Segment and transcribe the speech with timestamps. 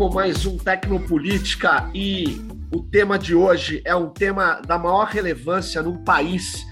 [0.00, 2.40] com mais um Tecnopolítica e
[2.74, 6.64] o tema de hoje é um tema da maior relevância num país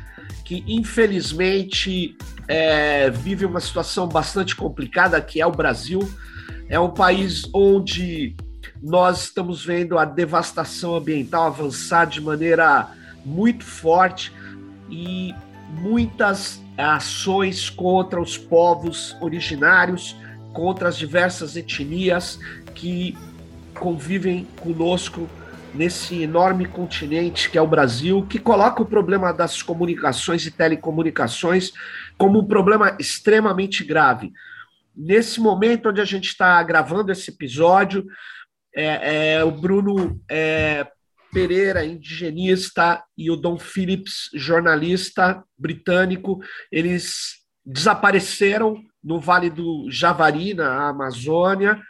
[0.47, 2.17] que, infelizmente,
[2.49, 6.11] é, vive uma situação bastante complicada, que é o Brasil.
[6.71, 8.35] É um país onde
[8.83, 12.89] nós estamos vendo a devastação ambiental avançar de maneira
[13.27, 14.33] muito forte
[14.89, 15.35] e
[15.83, 20.17] muitas ações contra os povos originários,
[20.55, 22.41] contra as diversas etnias
[22.79, 23.17] que
[23.75, 25.29] convivem conosco
[25.75, 31.73] nesse enorme continente que é o Brasil, que coloca o problema das comunicações e telecomunicações
[32.17, 34.33] como um problema extremamente grave.
[34.97, 38.07] Nesse momento onde a gente está gravando esse episódio,
[38.75, 40.87] é, é, o Bruno é,
[41.33, 50.89] Pereira, indigenista, e o Dom Phillips, jornalista britânico, eles desapareceram no Vale do Javari, na
[50.89, 51.81] Amazônia,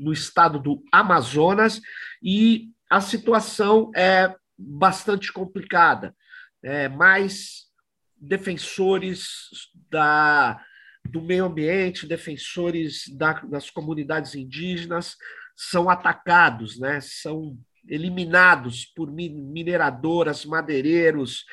[0.00, 1.80] no estado do Amazonas,
[2.22, 6.14] e a situação é bastante complicada.
[6.62, 7.66] É, mais
[8.16, 9.28] defensores
[9.90, 10.60] da,
[11.08, 15.16] do meio ambiente, defensores da, das comunidades indígenas
[15.56, 17.00] são atacados, né?
[17.00, 17.56] são
[17.88, 21.44] eliminados por mineradoras, madeireiros,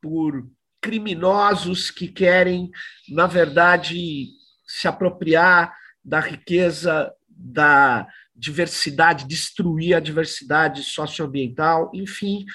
[0.00, 0.46] por
[0.80, 2.70] criminosos que querem,
[3.08, 4.26] na verdade,
[4.66, 7.10] se apropriar da riqueza
[7.44, 12.46] da diversidade, destruir a diversidade socioambiental, enfim,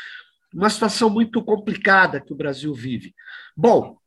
[0.51, 3.13] uma situação muito complicada que o Brasil vive.
[3.55, 3.97] Bom,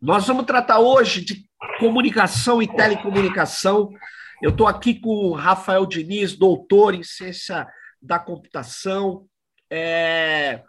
[0.00, 1.44] nós vamos tratar hoje de
[1.80, 3.90] comunicação e telecomunicação.
[4.40, 7.66] Eu estou aqui com o Rafael Diniz, doutor em ciência
[8.00, 9.26] da computação,
[9.68, 10.62] é,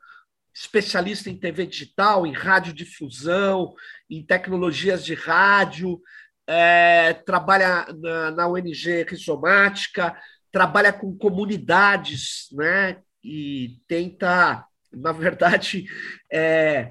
[0.53, 3.73] especialista em TV digital, em radiodifusão,
[4.09, 5.99] em tecnologias de rádio,
[6.48, 10.15] é, trabalha na, na ONG Rizomática,
[10.52, 12.98] trabalha com comunidades, né?
[13.23, 15.86] E tenta, na verdade,
[16.32, 16.89] é,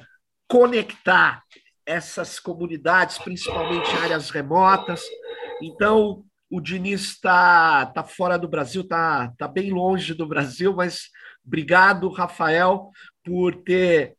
[0.49, 1.43] conectar
[1.85, 5.03] essas comunidades, principalmente áreas remotas.
[5.61, 11.09] Então, o Diniz está tá fora do Brasil, está tá bem longe do Brasil, mas
[11.45, 12.91] obrigado, Rafael,
[13.25, 14.17] por ter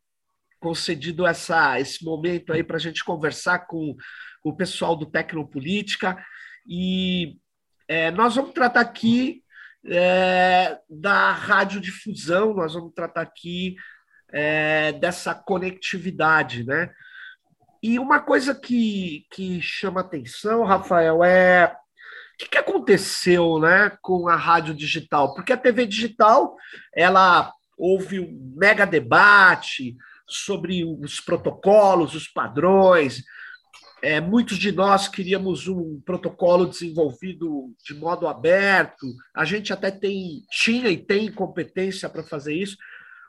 [0.60, 3.96] concedido essa, esse momento aí para a gente conversar com
[4.44, 6.24] o pessoal do Tecnopolítica,
[6.68, 7.38] e
[7.88, 9.44] é, nós vamos tratar aqui
[9.86, 13.76] é, da radiodifusão, nós vamos tratar aqui
[14.32, 16.90] é, dessa conectividade, né?
[17.82, 21.76] E uma coisa que, que chama atenção, Rafael, é
[22.34, 25.34] o que, que aconteceu né, com a rádio digital?
[25.36, 26.56] Porque a TV digital,
[26.96, 29.96] ela houve um mega debate
[30.28, 33.22] sobre os protocolos, os padrões,
[34.04, 39.08] é, muitos de nós queríamos um protocolo desenvolvido de modo aberto.
[39.34, 42.76] A gente até tem, tinha e tem competência para fazer isso.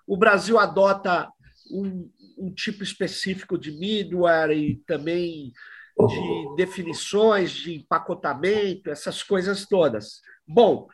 [0.04, 1.30] O Brasil adota
[1.70, 5.52] um, um tipo específico de middleware e também
[5.96, 10.22] de definições, de empacotamento, essas coisas todas.
[10.44, 10.88] Bom,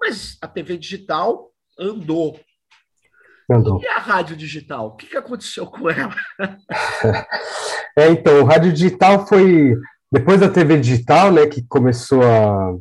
[0.00, 2.40] mas a TV digital andou.
[3.50, 3.80] Andou.
[3.82, 4.88] E a rádio digital?
[4.88, 6.14] O que, que aconteceu com ela?
[7.96, 9.74] É, então, o rádio digital foi
[10.12, 12.76] depois da TV digital, né, que começou a,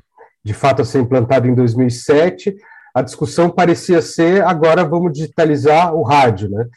[0.45, 2.55] de fato a ser implantada em 2007.
[2.93, 6.67] A discussão parecia ser agora vamos digitalizar o rádio, né,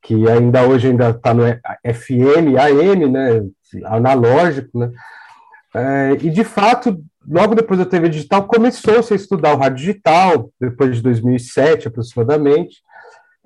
[0.00, 3.42] que ainda hoje ainda está no FM, AM, né,
[3.86, 4.92] analógico, né.
[5.74, 10.50] É, e de fato, logo depois da TV digital começou-se a estudar o rádio digital,
[10.60, 12.76] depois de 2007 aproximadamente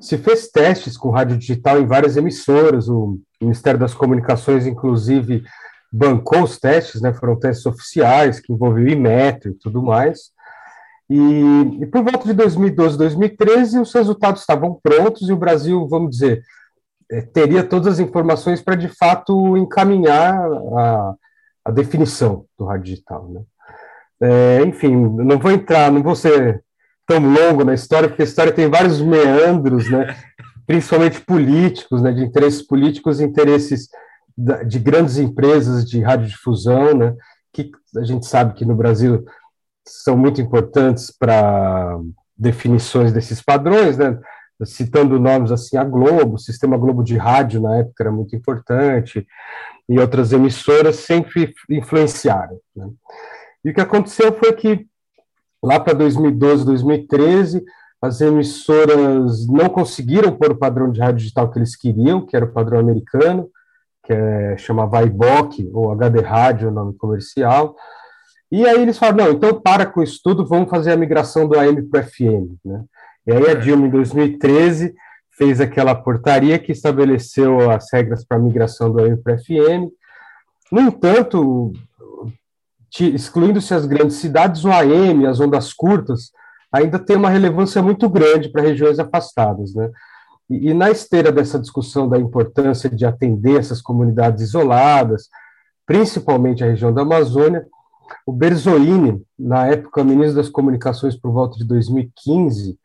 [0.02, 5.44] se fez testes com rádio digital em várias emissoras, o Ministério das Comunicações, inclusive,
[5.92, 10.32] bancou os testes, né, foram testes oficiais, que envolviam Imetro e tudo mais,
[11.08, 16.10] e, e, por volta de 2012, 2013, os resultados estavam prontos e o Brasil, vamos
[16.10, 16.43] dizer,
[17.10, 21.14] é, teria todas as informações para, de fato, encaminhar a,
[21.66, 23.43] a definição do rádio digital, né.
[24.20, 26.64] É, enfim, não vou entrar, não vou ser
[27.12, 30.17] tão longo na história, porque a história tem vários meandros, né?
[30.67, 32.12] principalmente políticos, né?
[32.12, 33.88] de interesses políticos e interesses
[34.67, 37.14] de grandes empresas de radiodifusão, né?
[37.53, 39.26] que a gente sabe que no Brasil
[39.87, 41.99] são muito importantes para
[42.35, 44.19] definições desses padrões, né?
[44.64, 49.26] citando nomes assim, a Globo, o Sistema Globo de Rádio na época era muito importante,
[49.88, 52.59] e outras emissoras sempre influenciaram.
[52.75, 52.88] Né?
[53.64, 54.87] E o que aconteceu foi que
[55.62, 57.64] Lá para 2012, 2013,
[58.03, 62.44] as emissoras não conseguiram pôr o padrão de rádio digital que eles queriam, que era
[62.44, 63.49] o padrão americano,
[64.05, 67.76] que é, chamava IBOC, ou HD Rádio, o nome comercial,
[68.50, 71.59] E aí eles falaram, não, então para com isso tudo, vamos fazer a migração do
[71.59, 72.59] AM para o FM.
[72.64, 72.85] Né?
[73.26, 74.94] E aí a Dilma, em 2013,
[75.38, 79.93] fez aquela portaria que estabeleceu as regras para a migração do AM para o FM.
[80.73, 81.73] No entanto,
[83.00, 86.30] excluindo-se as grandes cidades, o AM, as ondas curtas,
[86.72, 89.74] ainda tem uma relevância muito grande para regiões afastadas.
[89.74, 89.90] Né?
[90.48, 95.28] E, e, na esteira dessa discussão da importância de atender essas comunidades isoladas,
[95.86, 97.66] principalmente a região da Amazônia,
[98.26, 102.78] o Berzoini, na época ministro das Comunicações por volta de 2015,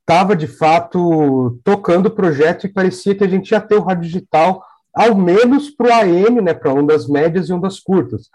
[0.00, 4.04] estava de fato tocando o projeto e parecia que a gente ia ter o rádio
[4.04, 4.62] digital,
[4.94, 8.28] ao menos para o AM, né, para ondas médias e ondas curtas,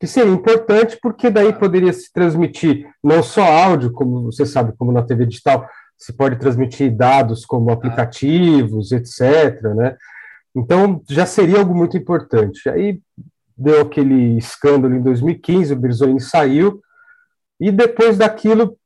[0.00, 4.92] que seria importante porque daí poderia se transmitir não só áudio, como você sabe, como
[4.92, 9.60] na TV digital, se pode transmitir dados como aplicativos, etc.
[9.74, 9.96] Né?
[10.54, 12.68] Então já seria algo muito importante.
[12.68, 13.00] Aí
[13.56, 16.80] deu aquele escândalo em 2015, o Birzoni saiu,
[17.60, 18.78] e depois daquilo,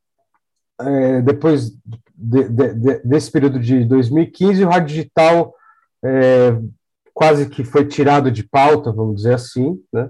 [0.80, 1.72] é, depois
[2.16, 5.54] de, de, de, desse período de 2015, o rádio digital
[6.02, 6.58] é,
[7.12, 10.08] quase que foi tirado de pauta, vamos dizer assim, né?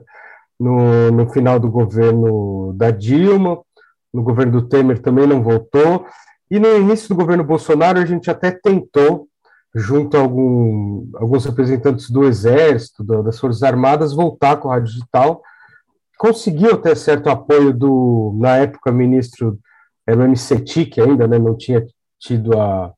[0.62, 3.59] No, no final do governo da Dilma,
[4.12, 6.06] no governo do Temer também não voltou,
[6.50, 9.29] e no início do governo Bolsonaro a gente até tentou
[9.75, 15.43] junto a algum, alguns representantes do Exército, das Forças Armadas, voltar com a rádio digital.
[16.19, 19.59] Conseguiu ter certo apoio do, na época, ministro,
[20.06, 21.85] era o MCT, que ainda né, não tinha
[22.20, 22.93] tido a,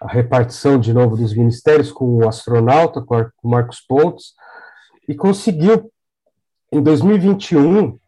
[0.00, 4.32] a, repartição de novo dos ministérios com o astronauta, com o Marcos Pontes,
[5.06, 5.90] e conseguiu,
[6.72, 7.98] em 2021,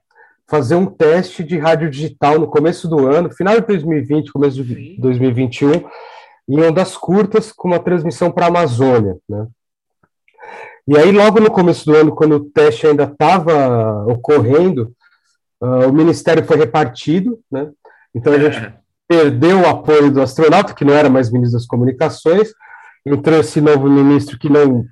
[0.49, 4.97] fazer um teste de rádio digital no começo do ano, final de 2020, começo de
[4.99, 5.85] 2021,
[6.49, 9.17] em ondas curtas, com uma transmissão para a Amazônia.
[9.29, 9.47] Né?
[10.89, 14.93] E aí, logo no começo do ano, quando o teste ainda estava ocorrendo,
[15.63, 17.71] uh, o Ministério foi repartido, né?
[18.15, 18.75] então a gente é.
[19.07, 22.53] perdeu o apoio do astronauta, que não era mais ministro das Comunicações,
[23.07, 24.85] entrou esse novo ministro que não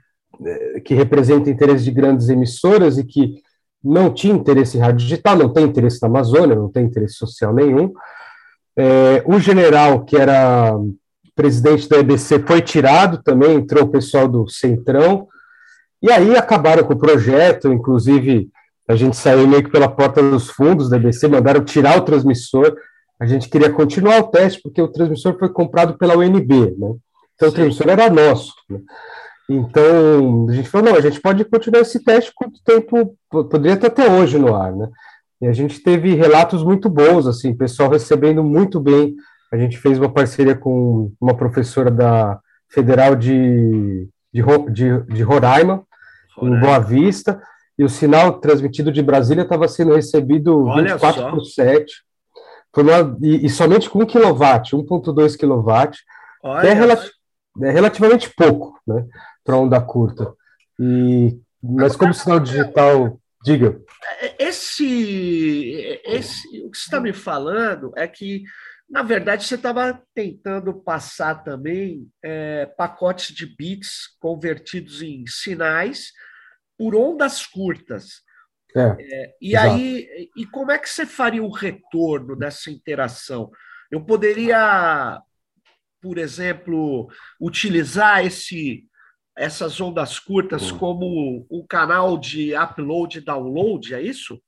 [0.45, 3.43] eh, que representa interesses de grandes emissoras e que
[3.83, 7.55] não tinha interesse em rádio digital, não tem interesse na Amazônia, não tem interesse social
[7.55, 7.93] nenhum.
[8.77, 10.73] É, o general, que era
[11.35, 15.29] presidente da EBC foi tirado também, entrou o pessoal do Centrão,
[16.03, 18.49] e aí acabaram com o projeto, inclusive
[18.89, 22.75] a gente saiu meio que pela porta dos fundos da EBC, mandaram tirar o transmissor,
[23.21, 26.95] a gente queria continuar o teste, porque o transmissor foi comprado pela UNB, né?
[27.35, 27.49] Então Sim.
[27.49, 28.55] o transmissor era nosso.
[28.69, 28.81] Né?
[29.49, 33.87] Então a gente falou, não, a gente pode continuar esse teste quanto tempo, poderia estar
[33.87, 34.89] até hoje no ar, né?
[35.41, 39.15] E a gente teve relatos muito bons, assim, pessoal recebendo muito bem.
[39.53, 45.85] A gente fez uma parceria com uma professora da Federal de, de, de, de Roraima,
[46.37, 47.41] Roraima, em Boa Vista,
[47.79, 51.31] e o sinal transmitido de Brasília estava sendo recebido Olha 24 só.
[51.31, 51.93] por 7,
[52.77, 54.39] uma, e, e, somente com 1 kW,
[54.73, 55.91] 1.2 kW,
[56.61, 57.11] que é, relati
[57.61, 59.05] é, relativamente pouco né,
[59.49, 60.35] para onda curta.
[60.79, 63.81] E, mas como sinal digital, diga.
[64.39, 68.43] Esse, esse, o que você está me falando é que
[68.91, 76.13] na verdade, você estava tentando passar também é, pacotes de bits convertidos em sinais
[76.79, 78.23] por ondas curtas.
[78.75, 79.75] É, é, e exato.
[79.75, 83.51] aí, e como é que você faria o retorno dessa interação?
[83.91, 85.21] Eu poderia,
[86.01, 88.89] por exemplo, utilizar esse,
[89.39, 90.79] essas ondas curtas hum.
[90.79, 94.39] como um canal de upload e download, é isso?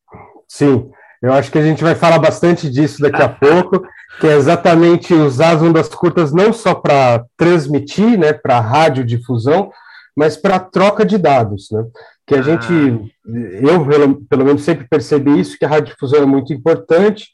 [0.48, 0.90] Sim,
[1.22, 3.86] eu acho que a gente vai falar bastante disso daqui a pouco,
[4.20, 9.70] que é exatamente usar as ondas curtas não só para transmitir, né, para radiodifusão,
[10.16, 11.84] mas para troca de dados, né?
[12.26, 12.42] Que a ah.
[12.42, 13.14] gente,
[13.62, 17.28] eu pelo, pelo menos sempre percebi isso, que a radiodifusão é muito importante,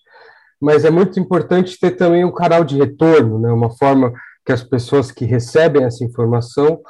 [0.60, 3.50] mas é muito importante ter também um canal de retorno, né?
[3.50, 4.12] Uma forma
[4.44, 6.80] que as pessoas que recebem essa informação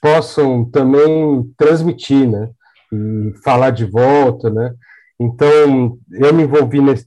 [0.00, 2.50] possam também transmitir, né?
[2.92, 4.74] E falar de volta, né?
[5.20, 7.06] Então, eu me envolvi nesse,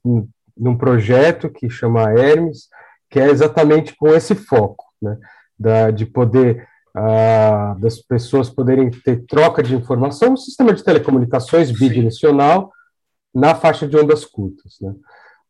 [0.57, 2.67] num projeto que chama Hermes,
[3.09, 5.17] que é exatamente com esse foco, né,
[5.57, 6.67] da, de poder,
[7.79, 12.71] das pessoas poderem ter troca de informação, um sistema de telecomunicações bidirecional
[13.33, 14.93] na faixa de ondas curtas, né.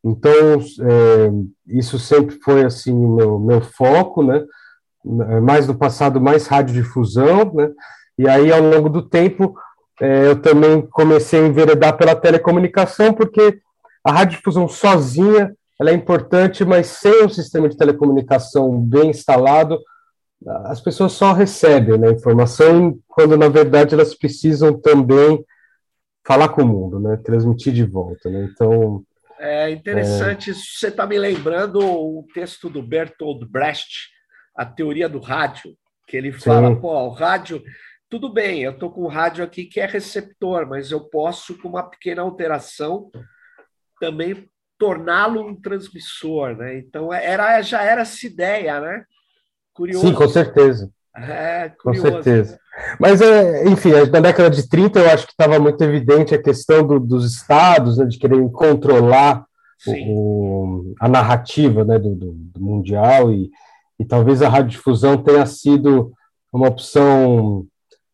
[0.04, 1.30] Então, é,
[1.68, 4.44] isso sempre foi, assim, o meu, meu foco, né,
[5.04, 7.70] mais no passado, mais radiodifusão, né,
[8.18, 9.54] e aí, ao longo do tempo,
[10.00, 13.60] é, eu também comecei a enveredar pela telecomunicação, porque
[14.04, 19.78] a radiodifusão sozinha ela é importante, mas sem um sistema de telecomunicação bem instalado,
[20.66, 25.44] as pessoas só recebem né, informação, quando na verdade elas precisam também
[26.24, 27.16] falar com o mundo, né?
[27.24, 28.48] Transmitir de volta, né?
[28.52, 29.02] Então
[29.38, 30.50] é interessante.
[30.50, 30.54] É...
[30.54, 34.10] Você está me lembrando um texto do Bertolt Brecht,
[34.54, 36.80] a teoria do rádio, que ele fala, Sim.
[36.80, 37.62] pô, o rádio
[38.12, 41.70] tudo bem, eu estou com o rádio aqui que é receptor, mas eu posso, com
[41.70, 43.10] uma pequena alteração,
[43.98, 44.46] também
[44.78, 46.76] torná-lo um transmissor, né?
[46.76, 49.04] Então era, já era essa ideia, né?
[49.72, 50.06] Curioso.
[50.06, 50.90] Sim, com certeza.
[51.16, 52.06] É, curioso.
[52.06, 52.60] Com certeza.
[53.00, 56.86] Mas, é, enfim, na década de 30 eu acho que estava muito evidente a questão
[56.86, 59.46] do, dos estados, né, de quererem controlar
[59.86, 63.50] o, a narrativa né, do, do, do mundial e,
[64.02, 66.12] e talvez a radiodifusão tenha sido
[66.52, 67.64] uma opção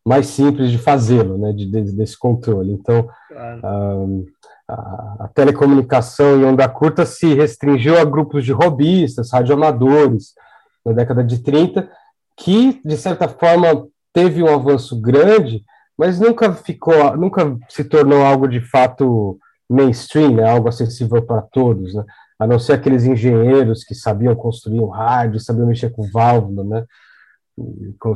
[0.05, 2.71] mais simples de fazê-lo, né, de, de, desse controle.
[2.71, 4.25] Então, claro.
[4.67, 10.33] a, a, telecomunicação em onda curta se restringiu a grupos de robistas, radioamadores,
[10.85, 11.89] na década de 30,
[12.37, 15.63] que, de certa forma, teve um avanço grande,
[15.97, 21.95] mas nunca ficou, nunca se tornou algo de fato mainstream, né, algo acessível para todos,
[21.95, 22.03] né,
[22.39, 26.85] a não ser aqueles engenheiros que sabiam construir um rádio, sabiam mexer com válvula, né,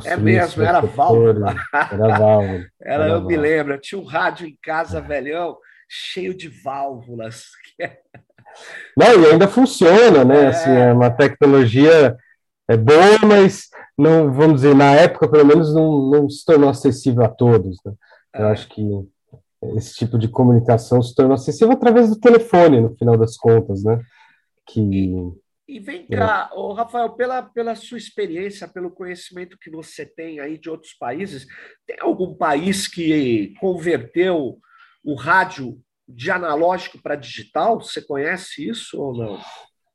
[0.06, 1.54] é mesmo, era válvula.
[1.72, 2.66] Era válvula.
[2.80, 3.28] Era, era eu válvula.
[3.28, 5.56] me lembro, tinha um rádio em casa, velhão,
[5.88, 7.44] cheio de válvulas.
[8.96, 10.44] Não, e ainda funciona, né?
[10.44, 10.46] É.
[10.46, 12.16] Assim, é uma tecnologia
[12.68, 17.24] é boa, mas não, vamos dizer, na época, pelo menos, não, não se tornou acessível
[17.24, 17.78] a todos.
[17.84, 17.92] Né?
[18.34, 18.52] Eu é.
[18.52, 18.82] acho que
[19.76, 24.00] esse tipo de comunicação se tornou acessível através do telefone, no final das contas, né?
[24.66, 25.12] Que
[25.66, 26.16] e vem é.
[26.16, 26.74] cá, é.
[26.74, 31.46] Rafael, pela, pela sua experiência, pelo conhecimento que você tem aí de outros países,
[31.86, 34.58] tem algum país que converteu
[35.02, 37.80] o rádio de analógico para digital?
[37.80, 39.40] Você conhece isso ou não?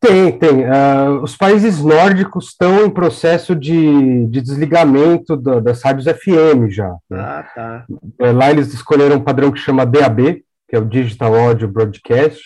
[0.01, 0.63] Tem, tem.
[0.63, 6.89] Uh, os países nórdicos estão em processo de, de desligamento do, das rádios FM já.
[7.09, 7.19] Né?
[7.19, 7.85] Ah, tá.
[8.19, 12.41] É, lá eles escolheram um padrão que chama DAB, que é o Digital Audio Broadcast,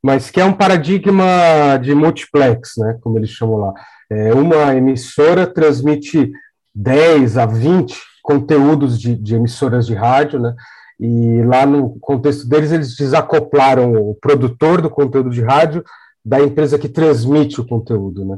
[0.00, 3.74] mas que é um paradigma de multiplex, né, como eles chamam lá.
[4.08, 6.30] É, uma emissora transmite
[6.72, 10.54] 10 a 20 conteúdos de, de emissoras de rádio, né,
[11.00, 15.82] e lá no contexto deles, eles desacoplaram o produtor do conteúdo de rádio
[16.26, 18.36] da empresa que transmite o conteúdo, né.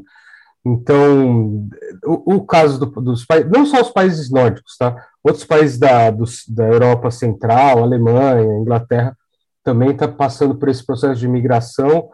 [0.66, 1.66] Então,
[2.04, 4.94] o, o caso do, dos países, não só os países nórdicos, tá?
[5.24, 9.16] Outros países da, dos, da Europa Central, Alemanha, Inglaterra,
[9.64, 12.10] também está passando por esse processo de migração,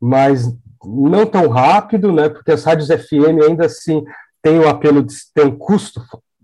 [0.00, 0.50] mas
[0.82, 2.30] não tão rápido, né?
[2.30, 4.02] Porque as rádios FM ainda assim
[4.40, 6.00] têm o apelo de ter um custo,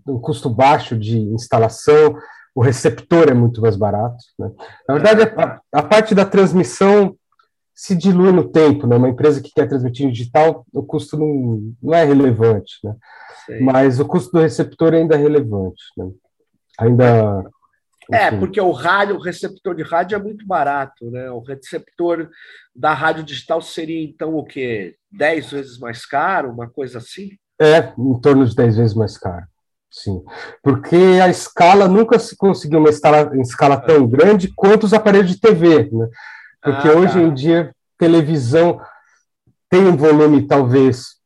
[0.07, 2.15] um custo baixo de instalação,
[2.53, 4.17] o receptor é muito mais barato.
[4.37, 4.51] Né?
[4.87, 7.15] Na verdade, a, a, parte da transmissão
[7.73, 8.95] se dilui no tempo, né?
[8.95, 12.95] Uma empresa que quer transmitir em digital, o custo não, não é relevante, né?
[13.61, 16.09] Mas o custo do receptor ainda é relevante, né?
[16.79, 17.43] Ainda
[18.11, 21.29] é, porque o rádio, o receptor de rádio é muito barato, né?
[21.31, 22.29] O receptor
[22.75, 24.95] da rádio digital seria, então, o quê?
[25.11, 27.31] Dez vezes mais caro, uma coisa assim?
[27.59, 29.45] É, em torno de dez vezes mais caro,
[29.89, 30.21] sim.
[30.61, 35.31] Porque a escala nunca se conseguiu uma escala, uma escala tão grande quanto os aparelhos
[35.31, 36.07] de TV, né?
[36.63, 37.19] Porque ah, hoje tá.
[37.19, 38.79] em dia, televisão
[39.69, 41.17] tem um volume, talvez,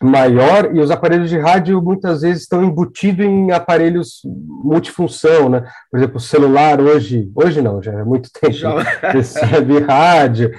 [0.00, 5.66] maior e os aparelhos de rádio muitas vezes estão embutidos em aparelhos multifunção, né?
[5.90, 8.80] Por exemplo, o celular hoje, hoje não, já é muito tempo, já.
[9.12, 10.50] recebe rádio,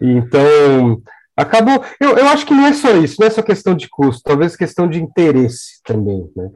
[0.00, 1.02] então
[1.36, 1.82] acabou.
[2.00, 4.56] Eu, eu acho que não é só isso, não é só questão de custo, talvez
[4.56, 6.50] questão de interesse também, né?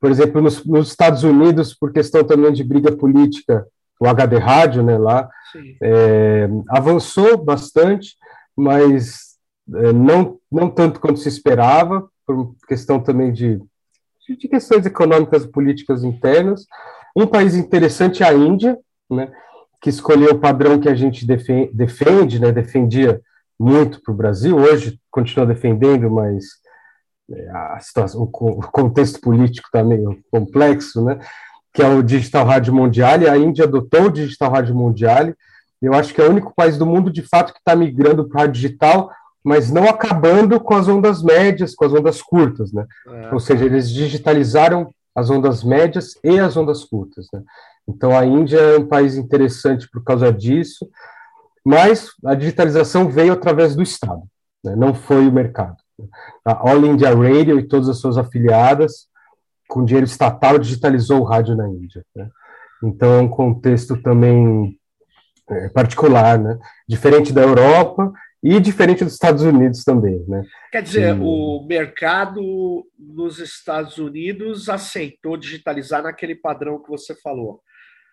[0.00, 3.64] Por exemplo, nos, nos Estados Unidos, por questão também de briga política,
[4.02, 5.30] o HD rádio, né, lá,
[5.80, 8.16] é, avançou bastante,
[8.56, 9.36] mas
[9.74, 13.60] é, não, não tanto quanto se esperava, por questão também de,
[14.28, 16.66] de questões econômicas e políticas internas.
[17.16, 18.76] Um país interessante é a Índia,
[19.08, 19.30] né,
[19.80, 23.20] que escolheu o padrão que a gente defende, defende né, defendia
[23.58, 26.44] muito para o Brasil, hoje continua defendendo, mas
[27.30, 31.20] é, a situação, o contexto político está meio complexo, né,
[31.72, 35.32] que é o Digital Rádio Mundial, a Índia adotou o Digital Rádio Mundial,
[35.82, 38.36] eu acho que é o único país do mundo, de fato, que está migrando para
[38.36, 39.10] o rádio digital,
[39.42, 42.86] mas não acabando com as ondas médias, com as ondas curtas, né?
[43.08, 43.34] É.
[43.34, 47.42] Ou seja, eles digitalizaram as ondas médias e as ondas curtas, né?
[47.88, 50.88] Então a Índia é um país interessante por causa disso,
[51.64, 54.22] mas a digitalização veio através do Estado,
[54.64, 54.76] né?
[54.76, 55.76] não foi o mercado.
[56.44, 59.08] A All India Radio e todas as suas afiliadas,
[59.72, 62.04] com dinheiro estatal, digitalizou o rádio na Índia.
[62.14, 62.28] Né?
[62.84, 64.78] Então é um contexto também
[65.48, 66.58] é, particular, né?
[66.86, 68.12] diferente da Europa
[68.42, 70.42] e diferente dos Estados Unidos também, né?
[70.70, 71.20] Quer dizer, e...
[71.20, 77.62] o mercado nos Estados Unidos aceitou digitalizar naquele padrão que você falou.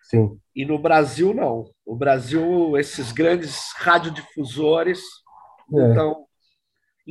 [0.04, 0.38] Sim.
[0.56, 1.66] E no Brasil, não.
[1.86, 5.00] No Brasil, esses grandes radiodifusores
[5.74, 5.88] é.
[5.88, 6.24] estão.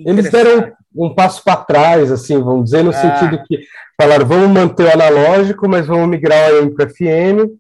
[0.05, 2.93] Eles deram um passo para trás, assim, vamos dizer, no é.
[2.93, 3.59] sentido que
[3.99, 7.51] falaram, vamos manter o analógico, mas vamos migrar o AM para FM,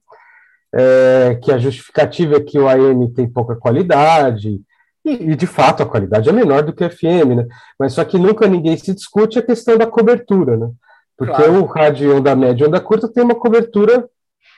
[0.73, 4.59] é, que a justificativa é que o AM tem pouca qualidade,
[5.05, 7.47] e, e, de fato a qualidade é menor do que o FM, né?
[7.79, 10.69] Mas só que nunca ninguém se discute a questão da cobertura, né?
[11.17, 11.61] Porque claro.
[11.61, 14.07] o rádio onda média e onda curta tem uma cobertura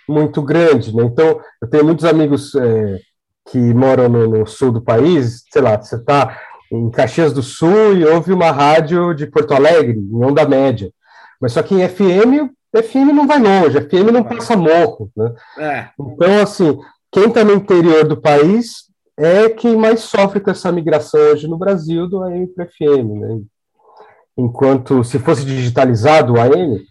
[0.08, 1.04] muito grande, né?
[1.04, 3.00] Então, eu tenho muitos amigos é,
[3.50, 6.38] que moram no, no, sul do país, sei lá, você está
[6.72, 10.92] em Caxias do Sul e ouve uma rádio de Porto Alegre, em onda média.
[11.40, 15.34] Mas só que em FM, FM não vai longe, FM não passa morro, né?
[15.58, 15.90] É.
[16.00, 16.80] Então, assim,
[17.12, 21.58] quem está no interior do país é quem mais sofre com essa migração hoje no
[21.58, 23.42] Brasil do AM para FM, né?
[24.38, 26.82] Enquanto se fosse digitalizado o AM,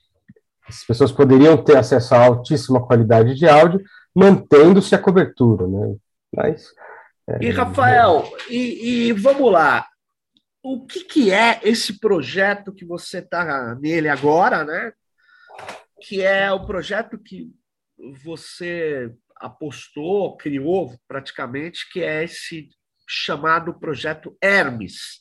[0.68, 3.80] as pessoas poderiam ter acesso a altíssima qualidade de áudio,
[4.14, 5.96] mantendo-se a cobertura, né?
[6.36, 6.66] Mas
[7.40, 9.86] e Rafael, e, e, vamos lá,
[10.62, 14.92] o que, que é esse projeto que você está nele agora, né?
[16.02, 17.50] Que é o projeto que
[18.24, 22.68] você apostou, criou praticamente, que é esse
[23.08, 25.20] chamado projeto Hermes,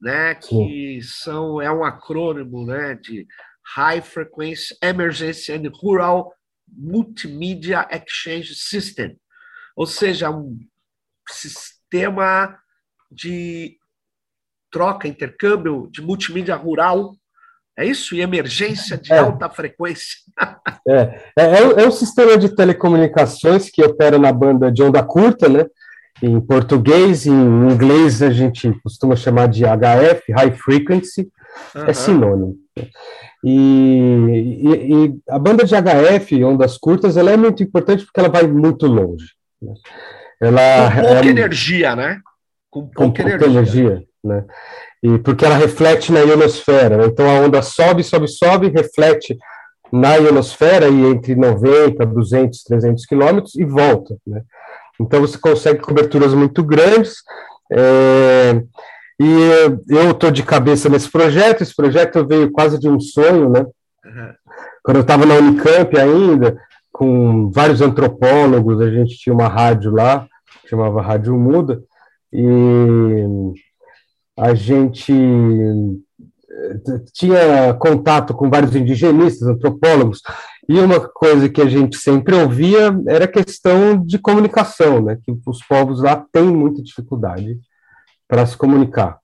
[0.00, 0.34] né?
[0.34, 2.94] Que são é um acrônimo, né?
[2.94, 3.26] De
[3.74, 6.32] High Frequency Emergency and Rural
[6.66, 9.18] Multimedia Exchange System,
[9.74, 10.58] ou seja, um
[11.28, 12.58] sistema
[13.10, 13.76] de
[14.70, 17.14] troca, intercâmbio de multimídia rural
[17.78, 18.16] é isso?
[18.16, 19.18] E emergência de é.
[19.18, 20.18] alta frequência.
[20.88, 21.22] é.
[21.38, 25.64] É, é, é um sistema de telecomunicações que opera na banda de onda curta, né?
[26.20, 31.30] Em português, em inglês a gente costuma chamar de HF, High Frequency,
[31.76, 31.84] uhum.
[31.84, 32.56] é sinônimo.
[33.44, 33.54] E,
[34.64, 38.48] e, e, a banda de HF, ondas curtas, ela é muito importante porque ela vai
[38.48, 39.26] muito longe.
[39.62, 39.72] Né?
[40.40, 42.20] Ela, com pouca é, energia, né?
[42.70, 43.82] Com pouca, com pouca energia.
[43.82, 44.44] energia né?
[45.02, 46.96] e porque ela reflete na ionosfera.
[46.96, 47.06] Né?
[47.06, 49.36] Então a onda sobe, sobe, sobe, reflete
[49.92, 54.16] na ionosfera e entre 90, 200, 300 quilômetros e volta.
[54.26, 54.42] Né?
[55.00, 57.16] Então você consegue coberturas muito grandes.
[57.70, 58.60] É,
[59.20, 61.62] e eu estou de cabeça nesse projeto.
[61.62, 63.60] Esse projeto veio quase de um sonho, né?
[64.04, 64.32] Uhum.
[64.82, 66.56] Quando eu estava na Unicamp ainda,
[66.98, 70.26] com vários antropólogos, a gente tinha uma rádio lá,
[70.66, 71.80] chamava Rádio Muda,
[72.32, 73.24] e
[74.36, 80.22] a gente eh, tinha contato com vários indigenistas, antropólogos,
[80.68, 85.32] e uma coisa que a gente sempre ouvia era a questão de comunicação, né, que
[85.46, 87.60] os povos lá têm muita dificuldade
[88.26, 89.20] para se comunicar.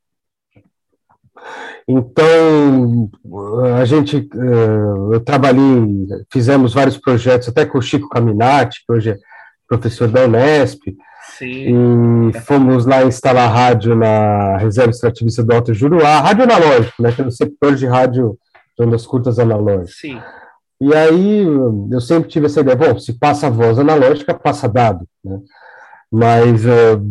[1.87, 3.11] Então,
[3.79, 9.11] a gente, eh, eu trabalhei, fizemos vários projetos, até com o Chico Caminati, que hoje
[9.11, 9.19] é
[9.69, 10.83] professor da Unesp,
[11.39, 12.31] Sim.
[12.31, 17.23] E fomos lá instalar rádio na reserva extrativista do Alto Juruá, rádio analógico, né, que
[17.23, 18.39] é o sector de rádio
[18.79, 19.97] de ondas curtas analógicas.
[20.01, 20.21] Sim.
[20.81, 21.45] E aí
[21.91, 25.41] eu sempre tive essa ideia, bom, se passa voz analógica, passa dado, né?
[26.11, 27.03] Mas uh,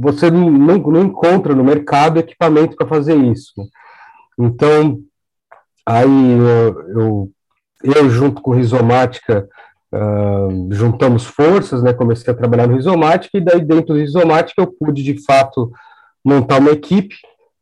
[0.00, 3.52] você não, não, encontra no mercado equipamento para fazer isso.
[4.38, 5.00] Então,
[5.84, 7.30] aí eu, eu,
[7.82, 9.48] eu junto com Rizomática,
[9.94, 14.66] Uh, juntamos forças, né, comecei a trabalhar no Rizomática, e daí dentro do Rizomática eu
[14.66, 15.70] pude, de fato,
[16.24, 17.14] montar uma equipe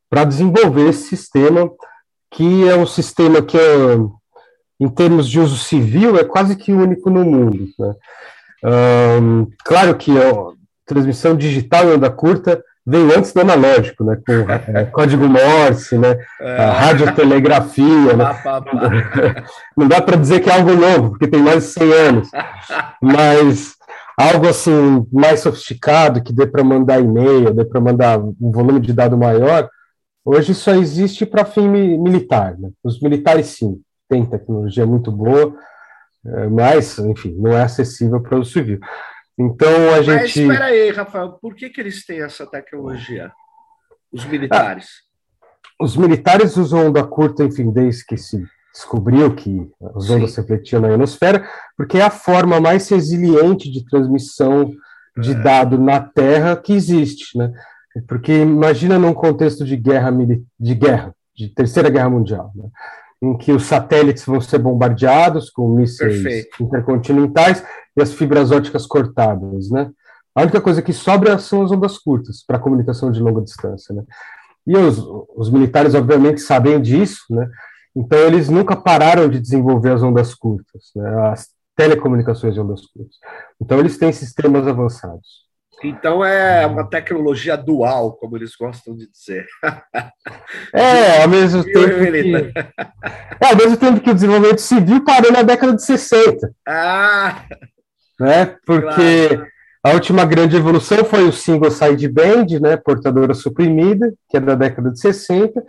[0.09, 1.71] para desenvolver esse sistema,
[2.31, 3.97] que é um sistema que, é,
[4.81, 7.69] em termos de uso civil, é quase que único no mundo.
[7.79, 7.95] Né?
[8.65, 10.33] Uh, claro que a
[10.87, 14.33] transmissão digital em onda curta veio antes do analógico, né, com
[14.79, 16.57] é, código Morse, né, é.
[16.57, 18.25] a radiotelegrafia, né,
[19.77, 22.31] não dá para dizer que é algo novo, porque tem mais de 100 anos,
[23.01, 23.75] mas
[24.19, 28.93] algo assim mais sofisticado, que dê para mandar e-mail, dê para mandar um volume de
[28.93, 29.69] dado maior,
[30.25, 32.71] hoje só existe para fim militar, né?
[32.83, 35.55] os militares sim, têm tecnologia muito boa,
[36.27, 38.79] é, mas, enfim, não é acessível para o civil.
[39.39, 40.21] Então a gente.
[40.21, 43.33] Mas espera aí, Rafael, por que, que eles têm essa tecnologia?
[44.13, 44.87] Os militares?
[45.43, 50.41] Ah, os militares usam onda curta, enfim, desde que se descobriu que as ondas Sim.
[50.41, 54.73] refletiam na ionosfera, porque é a forma mais resiliente de transmissão
[55.17, 55.35] de é.
[55.35, 57.53] dado na Terra que existe, né?
[58.09, 60.13] Porque imagina num contexto de guerra,
[60.59, 62.69] de guerra, de terceira guerra mundial, né?
[63.25, 66.63] Em que os satélites vão ser bombardeados com mísseis Perfeito.
[66.63, 67.65] intercontinentais
[67.97, 69.91] e as fibras óticas cortadas, né?
[70.35, 74.03] A única coisa que sobra são as ondas curtas para comunicação de longa distância, né?
[74.67, 74.99] E os,
[75.37, 77.49] os militares, obviamente, sabem disso, né?
[77.97, 80.91] Então, eles nunca pararam de desenvolver as ondas curtas.
[80.97, 81.09] Né?
[81.31, 83.17] As telecomunicações de ondas curtas.
[83.61, 85.44] Então, eles têm sistemas avançados.
[85.83, 89.47] Então é uma tecnologia dual, como eles gostam de dizer.
[90.73, 92.59] É, ao mesmo tempo que,
[93.41, 96.51] é, ao mesmo tempo que o desenvolvimento civil parou na década de 60.
[96.67, 97.45] Ah!
[98.19, 98.57] Né?
[98.65, 99.47] Porque claro.
[99.83, 104.91] a última grande evolução foi o single sideband, né, portadora suprimida, que é da década
[104.91, 105.63] de 60,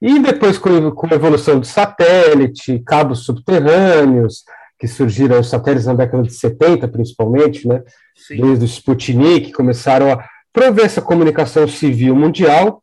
[0.00, 4.44] e depois com, a evolução do satélite, cabos subterrâneos,
[4.78, 7.82] que surgiram os satélites na década de 70, principalmente, né?
[8.14, 8.40] Sim.
[8.40, 12.82] Desde o Sputnik, começaram a prover essa comunicação civil mundial,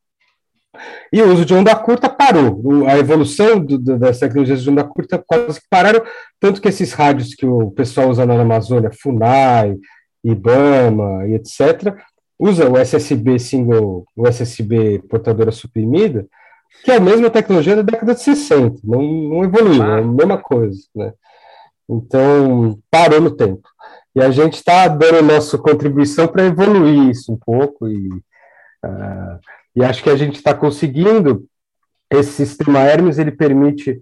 [1.12, 2.62] e o uso de onda curta parou.
[2.88, 6.04] A evolução do, das tecnologias de onda curta quase que pararam,
[6.40, 9.78] tanto que esses rádios que o pessoal usa na Amazônia, FUNAI,
[10.24, 11.96] IBAMA e etc.,
[12.38, 16.28] usa o SSB single, o SSB portadora suprimida,
[16.84, 19.98] que é a mesma tecnologia da década de 60, não, não evoluiu, ah.
[19.98, 21.14] é a mesma coisa, né?
[21.90, 23.68] Então, parou no tempo.
[24.16, 29.40] E a gente está dando a nossa contribuição para evoluir isso um pouco, e, uh,
[29.76, 31.46] e acho que a gente está conseguindo.
[32.10, 34.00] Esse sistema Hermes, ele permite,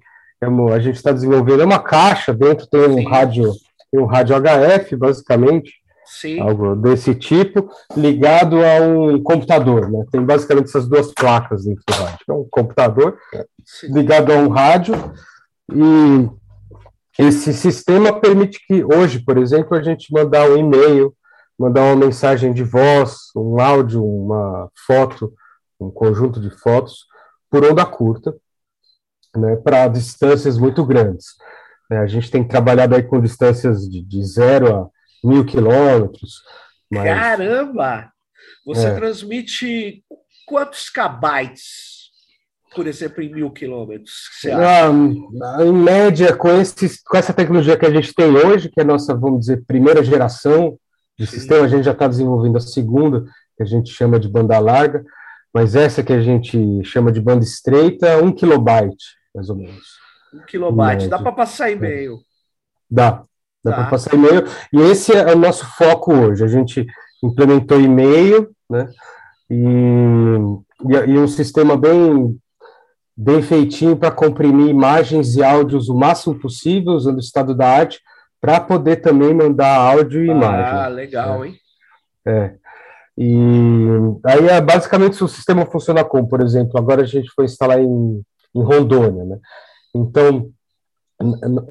[0.72, 3.08] a gente está desenvolvendo uma caixa, dentro tem um Sim.
[3.08, 3.52] rádio,
[3.94, 5.74] um rádio HF, basicamente,
[6.06, 6.42] Sim.
[6.42, 10.04] algo desse tipo, ligado a um computador, né?
[10.12, 12.26] Tem basicamente essas duas placas dentro do rádio.
[12.30, 13.18] É um computador
[13.66, 13.94] Sim.
[13.94, 14.94] ligado a um rádio,
[15.72, 16.30] e
[17.18, 21.16] esse sistema permite que hoje, por exemplo, a gente mandar um e-mail,
[21.58, 25.34] mandar uma mensagem de voz, um áudio, uma foto,
[25.80, 27.06] um conjunto de fotos,
[27.50, 28.36] por onda curta,
[29.36, 31.36] né, para distâncias muito grandes.
[31.92, 34.90] É, a gente tem trabalhado aí com distâncias de, de zero a
[35.24, 36.42] mil quilômetros.
[36.92, 37.04] Mas...
[37.04, 38.12] Caramba!
[38.66, 38.96] Você é.
[38.96, 40.04] transmite
[40.48, 42.03] quantos kbytes
[42.74, 44.30] por exemplo, em mil quilômetros?
[44.52, 48.84] Ah, em média, com, esse, com essa tecnologia que a gente tem hoje, que é
[48.84, 50.78] a nossa, vamos dizer, primeira geração
[51.18, 51.38] de Sim.
[51.38, 55.04] sistema, a gente já está desenvolvendo a segunda, que a gente chama de banda larga,
[55.54, 59.84] mas essa que a gente chama de banda estreita, um kilobyte, mais ou menos.
[60.34, 62.18] Um kilobyte, dá para passar e-mail?
[62.90, 63.24] Dá,
[63.64, 63.78] dá tá.
[63.78, 66.86] para passar e-mail, e esse é o nosso foco hoje, a gente
[67.24, 68.90] implementou e-mail, né,
[69.50, 69.56] e,
[71.08, 72.40] e, um sistema bem
[73.16, 78.02] bem feitinho para comprimir imagens e áudios o máximo possível, usando o estado da arte,
[78.42, 80.80] para poder também mandar áudio e ah, imagem.
[80.80, 81.48] Ah, legal, é.
[81.48, 81.56] hein?
[82.26, 82.54] É.
[83.18, 83.88] E
[84.26, 88.22] aí, é, basicamente, o sistema funciona como, por exemplo, agora a gente foi instalar em,
[88.56, 89.40] em Rondônia, né?
[89.96, 90.50] Então,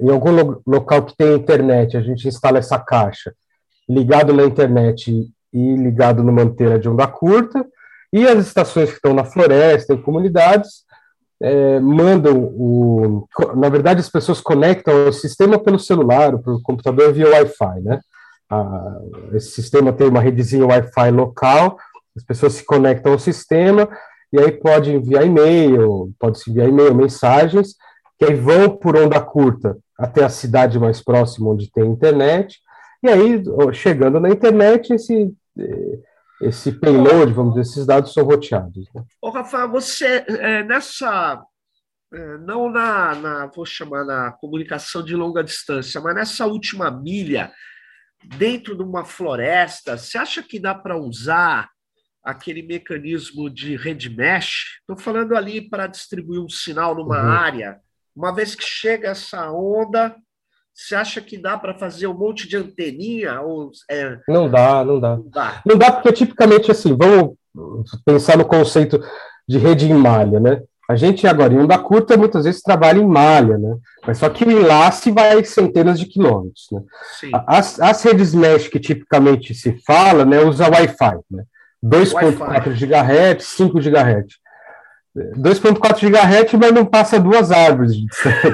[0.00, 3.35] em algum lo local que tem internet, a gente instala essa caixa
[3.88, 7.66] ligado na internet e ligado numa antena de onda curta,
[8.12, 10.82] e as estações que estão na floresta, em comunidades,
[11.42, 13.26] é, mandam o.
[13.57, 18.00] Na verdade, as pessoas conectam o sistema pelo celular, pelo computador via Wi-Fi, né?
[18.48, 18.98] Ah,
[19.35, 21.76] esse sistema tem uma redezinha Wi-Fi local,
[22.16, 23.88] as pessoas se conectam ao sistema
[24.33, 27.74] e aí pode enviar e-mail, pode se enviar e-mail, mensagens,
[28.18, 32.59] que aí vão por onda curta até a cidade mais próxima onde tem internet,
[33.02, 35.98] e aí, chegando na internet, esse eh,
[36.42, 38.88] esse payload, vamos dizer, esses dados são roteados.
[38.94, 39.05] Né?
[39.20, 41.42] Ô, Rafael, você, é, nessa,
[42.12, 47.52] é, não na, na, vou chamar na comunicação de longa distância, mas nessa última milha,
[48.24, 51.70] dentro de uma floresta, você acha que dá para usar
[52.22, 54.81] aquele mecanismo de rede mesh?
[54.81, 57.31] Estou falando ali para distribuir um sinal numa uhum.
[57.31, 57.81] área.
[58.14, 60.14] Uma vez que chega essa onda,
[60.75, 63.41] você acha que dá para fazer um monte de anteninha?
[63.41, 64.19] Ou, é...
[64.27, 65.17] Não dá, não dá.
[65.17, 65.63] Não dá.
[65.67, 67.37] Não dá porque tipicamente assim, vamos
[68.05, 69.01] pensar no conceito
[69.49, 70.63] de rede em malha, né?
[70.89, 73.77] A gente agora em onda curta muitas vezes trabalha em malha, né?
[74.07, 76.83] Mas só que o enlace vai centenas de quilômetros, né?
[77.47, 81.45] As, as redes mesh que tipicamente se fala, né, usa Wi-Fi, né?
[81.85, 84.41] 2.4 GHz, 5 GHz.
[85.14, 88.53] 2.4 GHz, mas não passa duas árvores de distância.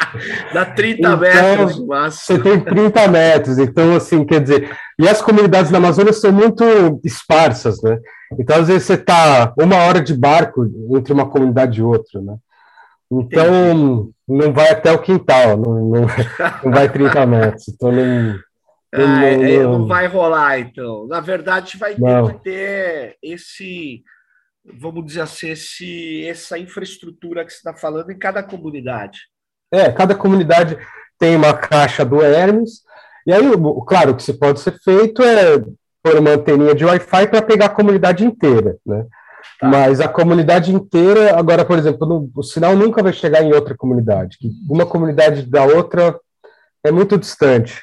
[0.54, 1.78] Dá 30 então, metros.
[2.14, 6.64] Você tem 30 metros, então assim, quer dizer, e as comunidades da Amazônia são muito
[7.04, 7.98] esparsas, né?
[8.38, 10.66] Então, às vezes, você está uma hora de barco
[10.96, 12.36] entre uma comunidade e outra, né?
[13.10, 16.06] Então, não vai até o quintal, não, não,
[16.64, 17.68] não vai 30 metros.
[17.68, 18.38] Então, não,
[18.92, 21.06] ah, não, é, não, vai rolar, então.
[21.06, 24.02] Na verdade, vai ter que ter esse
[24.74, 29.20] vamos dizer assim, esse, essa infraestrutura que você está falando em cada comunidade.
[29.72, 30.78] É, cada comunidade
[31.18, 32.82] tem uma caixa do Hermes,
[33.26, 33.44] e aí,
[33.86, 35.58] claro, o que se pode ser feito é
[36.02, 39.04] pôr uma anteninha de Wi-Fi para pegar a comunidade inteira, né?
[39.60, 39.68] Tá.
[39.68, 43.76] Mas a comunidade inteira, agora, por exemplo, no, o sinal nunca vai chegar em outra
[43.76, 44.38] comunidade.
[44.68, 46.18] Uma comunidade da outra
[46.84, 47.82] é muito distante.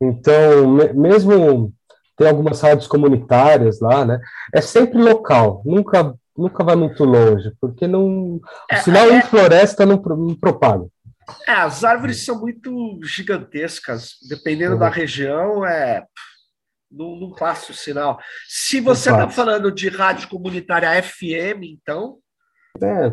[0.00, 1.72] Então, mesmo
[2.18, 4.20] tem algumas rádios comunitárias lá, né?
[4.52, 9.22] É sempre local, nunca nunca vai muito longe, porque não é, o sinal é, em
[9.22, 10.86] floresta não, não propaga.
[11.46, 14.78] É, as árvores são muito gigantescas, dependendo uhum.
[14.78, 16.04] da região, é
[16.90, 18.18] não, não passa o sinal.
[18.46, 22.16] Se você está falando de rádio comunitária FM, então.
[22.80, 23.10] É.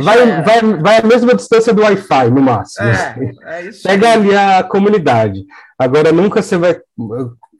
[0.00, 2.88] Vai, vai, vai a mesma distância do Wi-Fi, no máximo.
[2.88, 5.44] É, é isso Pega ali a comunidade.
[5.78, 6.80] Agora, nunca você vai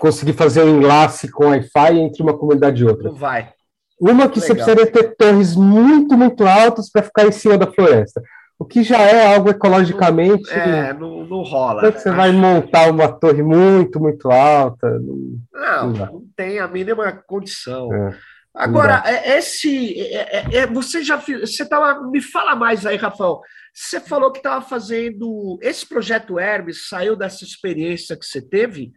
[0.00, 3.10] conseguir fazer um enlace com Wi-Fi entre uma comunidade e outra.
[3.10, 3.52] Não vai.
[4.00, 4.46] Uma que Legal.
[4.46, 8.20] você precisaria ter torres muito, muito altas para ficar em cima da floresta
[8.60, 10.52] o que já é algo ecologicamente.
[10.52, 11.80] É, não, não rola.
[11.80, 11.92] Né?
[11.92, 14.86] Você vai montar uma torre muito, muito alta.
[15.00, 15.40] Não,
[15.88, 17.90] não, não tem a mínima condição.
[17.90, 18.14] É,
[18.54, 19.98] Agora, é, esse.
[19.98, 22.02] É, é, é, você já Você tava.
[22.10, 23.40] Me fala mais aí, Rafael.
[23.72, 25.58] Você falou que estava fazendo.
[25.62, 28.92] Esse projeto Hermes saiu dessa experiência que você teve?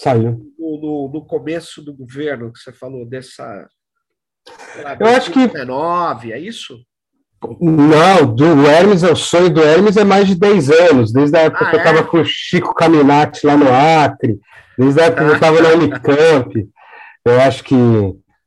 [0.00, 0.52] Saiu.
[0.58, 3.68] No, no, no começo do governo, que você falou, dessa.
[5.00, 5.46] Eu acho que.
[5.46, 6.78] 19, é isso?
[7.60, 11.64] Não, do Hermes, o sonho do Hermes é mais de 10 anos, desde a época
[11.64, 12.02] ah, que eu estava é?
[12.02, 14.40] com o Chico Caminati lá no Acre,
[14.78, 15.24] desde a época ah.
[15.26, 16.68] que eu estava na Unicamp.
[17.24, 17.74] Eu acho que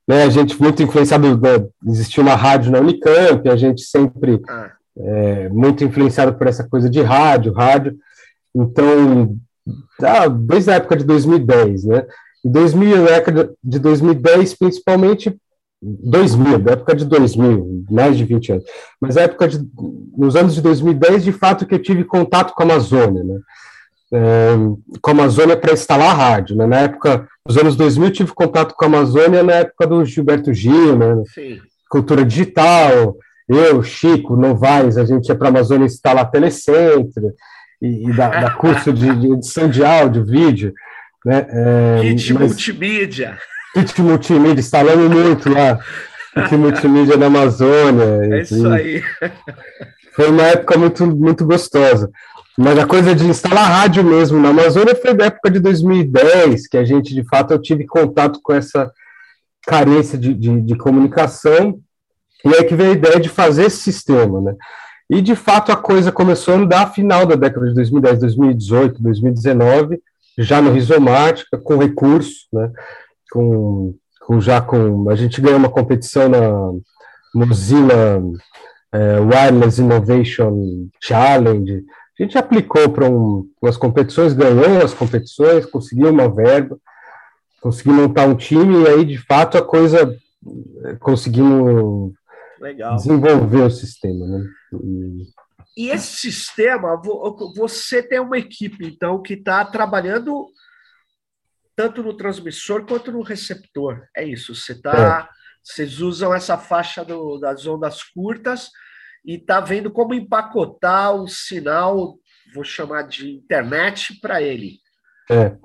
[0.07, 4.71] né, a gente muito influenciado, né, existia uma rádio na Unicamp, a gente sempre ah.
[4.97, 7.95] é, muito influenciado por essa coisa de rádio, rádio.
[8.55, 9.46] Então, ah,
[10.47, 12.05] desde a época de 2010, né?
[12.45, 15.35] Em 2000, época de 2010, principalmente
[15.81, 18.63] 2000, da época de 2000, mais de 20 anos,
[18.99, 19.59] mas a época de,
[20.17, 23.39] nos anos de 2010, de fato, que eu tive contato com a Amazônia, né?
[24.09, 24.55] É,
[25.01, 26.65] com a Amazônia para instalar a rádio, né?
[26.65, 30.97] Na época, nos anos 2000, tive contato com a Amazônia na época do Gilberto Gil,
[30.97, 31.21] né?
[31.33, 31.59] Sim.
[31.89, 37.33] Cultura digital, eu, Chico, Novaes, a gente ia para a Amazônia instalar telecentro
[37.81, 40.73] e, e dar, dar curso de, de, edição de áudio, vídeo,
[41.25, 41.45] né?
[41.49, 43.37] É, Kit mas, multimídia.
[43.73, 45.79] Kit Multimídia, instalando muito lá.
[46.33, 48.35] Kit Multimídia na Amazônia.
[48.35, 49.03] É isso aí.
[50.15, 52.09] Foi uma época muito, muito gostosa.
[52.57, 56.77] Mas a coisa de instalar rádio mesmo na Amazônia foi da época de 2010, que
[56.77, 58.91] a gente, de fato, eu tive contato com essa
[59.67, 61.79] carência de, de, de comunicação,
[62.43, 64.55] e aí que veio a ideia de fazer esse sistema, né?
[65.09, 70.01] E, de fato, a coisa começou a andar final da década de 2010, 2018, 2019,
[70.37, 72.71] já no Rizomática, com recursos, né?
[73.31, 76.71] com, com já com a gente ganhou uma competição na
[77.33, 78.21] Mozilla
[78.91, 81.83] é, Wireless Innovation Challenge.
[82.19, 86.77] A gente aplicou para um, umas competições, ganhou as competições, conseguiu uma verba,
[87.61, 90.15] conseguiu montar um time e aí de fato a coisa
[90.85, 92.13] é, conseguimos
[92.59, 92.95] Legal.
[92.95, 94.43] desenvolver o sistema, né?
[95.75, 95.89] E...
[95.89, 96.99] Esse sistema,
[97.55, 100.47] você tem uma equipe, então, que está trabalhando
[101.75, 104.01] tanto no transmissor quanto no receptor.
[104.15, 104.55] É isso.
[104.55, 105.37] Você tá, é.
[105.63, 108.71] Vocês usam essa faixa do, das ondas curtas
[109.23, 112.17] e tá vendo como empacotar o sinal,
[112.55, 114.79] vou chamar de internet, para ele.
[115.29, 115.55] É,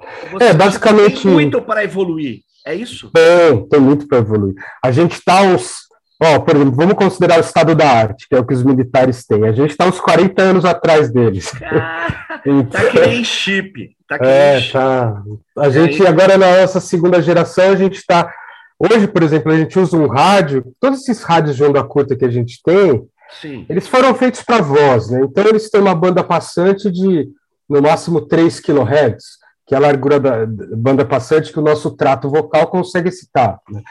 [0.40, 1.22] é basicamente.
[1.22, 2.40] Tem muito para evoluir.
[2.66, 3.11] É isso?
[3.12, 4.55] Tem, tem muito para evoluir.
[4.85, 5.90] A gente está uns.
[6.24, 9.26] Ó, por exemplo, vamos considerar o estado da arte, que é o que os militares
[9.26, 9.44] têm.
[9.44, 11.50] A gente está uns 40 anos atrás deles.
[11.64, 13.96] Ah, então, tá que nem chip.
[14.08, 15.20] Tá é, tá.
[15.58, 18.32] A gente, agora na nossa segunda geração, a gente está.
[18.78, 22.24] Hoje, por exemplo, a gente usa um rádio, todos esses rádios de onda curta que
[22.24, 23.02] a gente tem,
[23.40, 23.66] Sim.
[23.68, 25.22] eles foram feitos para voz, né?
[25.24, 27.28] Então eles têm uma banda passante de
[27.68, 29.24] no máximo 3 kHz,
[29.66, 33.58] que é a largura da banda passante que o nosso trato vocal consegue excitar.
[33.68, 33.82] Né?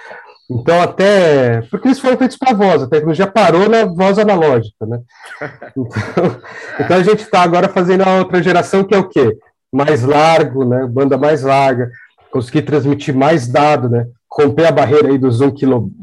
[0.51, 1.61] Então, até.
[1.71, 4.99] Porque eles foram feitos para voz, a tecnologia parou na voz analógica, né?
[5.75, 6.37] Então,
[6.79, 9.37] então a gente está agora fazendo a outra geração, que é o quê?
[9.71, 11.89] mais largo, né, banda mais larga,
[12.29, 15.51] conseguir transmitir mais dado, né, romper a barreira aí dos 1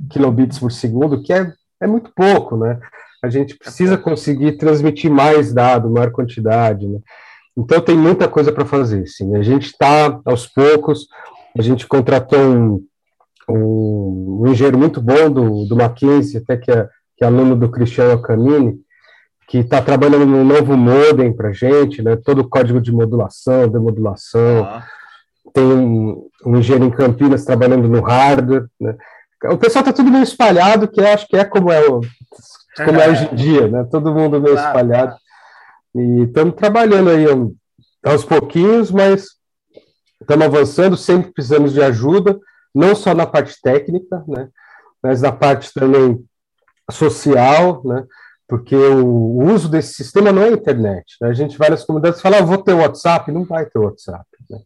[0.09, 2.79] kilobits por segundo, que é, é muito pouco, né,
[3.23, 6.99] a gente precisa conseguir transmitir mais dado, maior quantidade, né,
[7.57, 11.07] então tem muita coisa para fazer, sim, a gente está aos poucos,
[11.57, 12.85] a gente contratou um,
[13.49, 17.71] um, um engenheiro muito bom do, do Mackenzie, até que é, que é aluno do
[17.71, 18.79] Cristiano Camini,
[19.49, 22.17] que está trabalhando num novo modem para gente, né?
[22.17, 24.65] Todo o código de modulação, demodulação.
[24.65, 24.85] Ah.
[25.55, 28.95] Tem um, um, engenheiro em Campinas trabalhando no hardware, né?
[29.45, 31.81] O pessoal está tudo meio espalhado, que acho que é como é,
[32.85, 33.87] como é hoje em dia, né?
[33.91, 35.17] Todo mundo meio claro, espalhado.
[35.95, 37.25] E estamos trabalhando aí
[38.05, 39.29] aos pouquinhos, mas
[40.21, 42.39] estamos avançando, sempre precisamos de ajuda,
[42.79, 44.49] não só na parte técnica, né?
[45.03, 46.25] Mas na parte também
[46.91, 48.05] social, né?
[48.49, 51.17] porque o, uso desse sistema não é internet.
[51.21, 51.29] Né?
[51.29, 54.25] A gente vai nas comunidades e fala, ah, vou ter WhatsApp, não vai ter WhatsApp.
[54.51, 54.59] Né?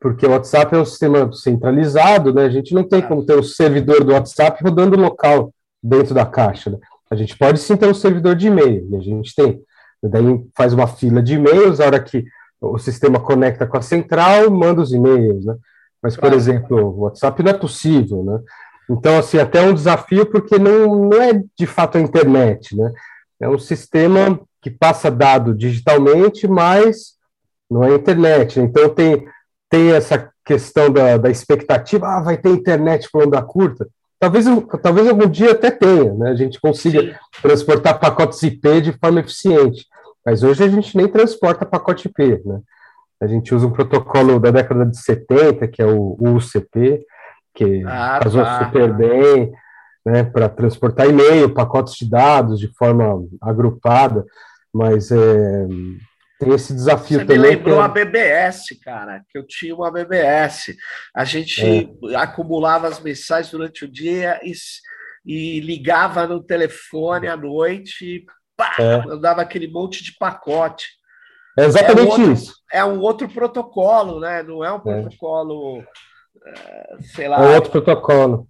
[0.00, 2.44] Porque o WhatsApp é um sistema centralizado, né?
[2.44, 6.70] a gente não tem como ter o servidor do WhatsApp rodando local dentro da caixa.
[6.70, 6.78] Né?
[7.08, 9.62] A gente pode sim ter um servidor de e-mail, a gente tem.
[10.02, 12.24] Daí faz uma fila de e-mails, a hora que
[12.60, 15.54] o sistema conecta com a central, manda os e-mails, né?
[16.02, 18.40] Mas, por exemplo, o WhatsApp não é possível, né?
[18.90, 22.92] Então, assim, até é um desafio porque não, não é de fato a internet, né?
[23.40, 27.14] É um sistema que passa dado digitalmente, mas
[27.70, 28.60] não é internet.
[28.60, 29.26] Então tem,
[29.68, 33.88] tem essa questão da, da expectativa, ah, vai ter internet por onda curta.
[34.18, 34.46] Talvez,
[34.82, 36.30] talvez algum dia até tenha, né?
[36.30, 37.12] A gente consiga Sim.
[37.42, 39.86] transportar pacotes IP de forma eficiente.
[40.24, 42.60] Mas hoje a gente nem transporta pacote IP, né?
[43.22, 47.06] A gente usa um protocolo da década de 70, que é o UCP,
[47.54, 48.64] que ah, casou tá.
[48.64, 49.52] super bem
[50.04, 54.24] né, para transportar e-mail, pacotes de dados de forma agrupada,
[54.74, 55.66] mas é,
[56.40, 57.40] tem esse desafio Você também.
[57.40, 57.84] Me lembrou que...
[57.84, 60.74] a BBS, cara, que eu tinha uma BBS.
[61.14, 62.16] A gente é.
[62.16, 64.52] acumulava as mensagens durante o dia e,
[65.24, 69.06] e ligava no telefone à noite e pá, é.
[69.06, 70.86] mandava aquele monte de pacote.
[71.58, 72.54] É exatamente é outro, isso.
[72.72, 74.42] É um outro protocolo, né?
[74.42, 74.80] Não é um é.
[74.80, 75.82] protocolo,
[76.46, 76.96] é.
[77.14, 77.42] sei lá.
[77.44, 78.46] É outro protocolo.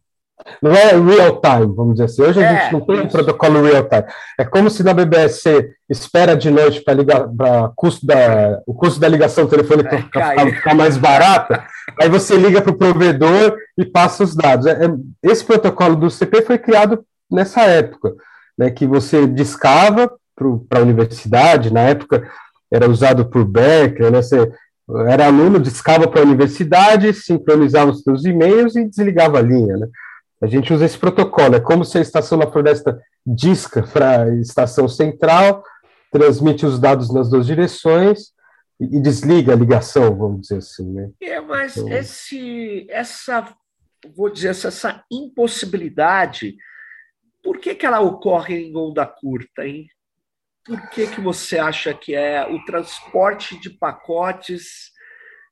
[0.60, 2.22] Não é real time, vamos dizer assim.
[2.22, 4.04] Hoje a é, gente não tem um protocolo real time.
[4.38, 8.74] É como se na BBS você espera de noite para ligar, para custo da, o
[8.74, 11.64] custo da ligação telefônica é, ficar, ficar, mais barata.
[12.00, 14.66] aí você liga para o provedor e passa os dados.
[14.66, 18.14] É, é esse protocolo do CP foi criado nessa época,
[18.58, 20.12] né, que você discava
[20.68, 21.72] para a universidade.
[21.72, 22.28] Na época
[22.72, 24.50] era usado por Becker, né, você
[25.08, 29.88] era aluno, discava para a universidade, sincronizava os seus e-mails e desligava a linha, né?
[30.42, 34.35] A gente usa esse protocolo, é como se a estação da floresta disca para a
[34.40, 35.62] estação central,
[36.11, 38.32] transmite os dados nas duas direções
[38.80, 41.11] e, desliga a ligação, vamos dizer assim, né?
[41.20, 41.92] É, mas então...
[41.92, 43.54] esse, essa,
[44.16, 46.56] vou dizer, essa impossibilidade,
[47.42, 49.87] por que, que ela ocorre em onda curta, hein?
[50.64, 54.92] Por que, que você acha que é o transporte de pacotes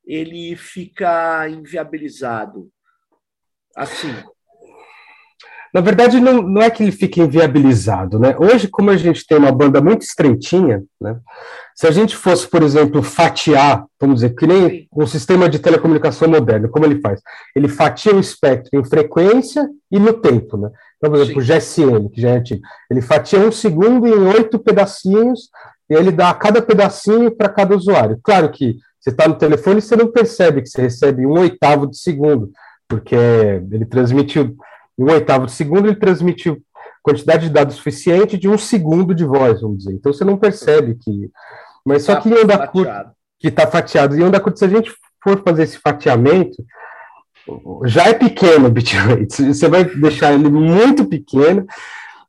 [0.07, 2.70] ele fica inviabilizado?
[3.77, 4.14] Assim,
[5.73, 8.35] na verdade, não, não é que ele fique inviabilizado, né?
[8.38, 11.16] Hoje, como a gente tem uma banda muito estreitinha, né?
[11.77, 16.29] Se a gente fosse, por exemplo, fatiar, vamos dizer, que nem um sistema de telecomunicação
[16.29, 17.20] moderno, como ele faz?
[17.55, 20.70] Ele fatia o espectro em frequência e no tempo, né?
[21.00, 21.52] Então, por exemplo, Sim.
[21.52, 22.60] o GSM, que já é antigo,
[22.90, 25.48] ele fatia um segundo em oito pedacinhos
[25.88, 28.20] e ele dá cada pedacinho para cada usuário.
[28.22, 31.86] Claro que você está no telefone e você não percebe que você recebe um oitavo
[31.86, 32.52] de segundo,
[32.86, 34.54] porque ele transmite em
[34.98, 36.54] um oitavo de segundo, ele transmite
[37.02, 39.92] quantidade de dados suficiente de um segundo de voz, vamos dizer.
[39.94, 41.30] Então você não percebe que.
[41.82, 44.14] Mas só tá que em onda curta, que está fatiado.
[44.14, 44.92] Em onda curta, se a gente
[45.24, 46.62] for fazer esse fatiamento,
[47.84, 49.52] já é pequeno o bitrate.
[49.52, 51.66] Você vai deixar ele muito pequeno.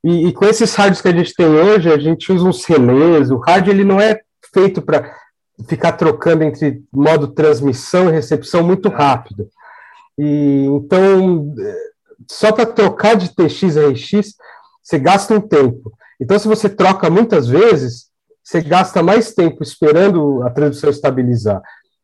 [0.04, 3.30] E, e, com esses rádios que a gente tem hoje, a gente usa uns relés.
[3.30, 4.20] O rádio ele não é
[4.52, 5.14] feito para
[5.68, 9.48] ficar trocando entre modo transmissão e recepção muito rápido.
[10.18, 11.54] E então
[12.30, 14.34] só para trocar de TX a RX,
[14.82, 15.92] você gasta um tempo.
[16.20, 18.06] Então, se você troca muitas vezes,
[18.42, 21.62] você gasta mais tempo esperando a transmissão estabilizar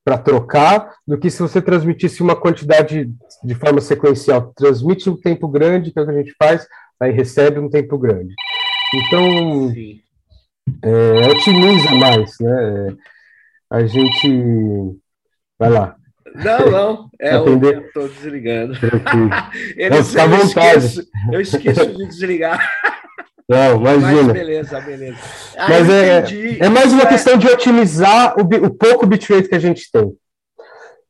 [0.09, 3.11] para trocar do que se você transmitisse uma quantidade
[3.45, 4.55] de forma sequencial.
[4.57, 6.67] Transmite um tempo grande, que é o que a gente faz,
[6.99, 8.35] aí recebe um tempo grande.
[8.95, 9.71] Então,
[10.83, 12.97] é, otimiza mais, né?
[13.69, 14.99] A gente.
[15.59, 15.95] Vai lá.
[16.37, 17.11] Não, não.
[17.21, 17.75] É Atender.
[17.75, 18.73] eu estou desligando.
[19.77, 22.67] Eles, Não, eu, esqueço, eu esqueço de desligar.
[23.49, 24.25] Não, imagina.
[24.25, 25.19] Mas beleza, beleza.
[25.57, 26.25] Ah, Mas é,
[26.61, 30.15] é mais uma questão de otimizar o, o pouco bitrate que a gente tem.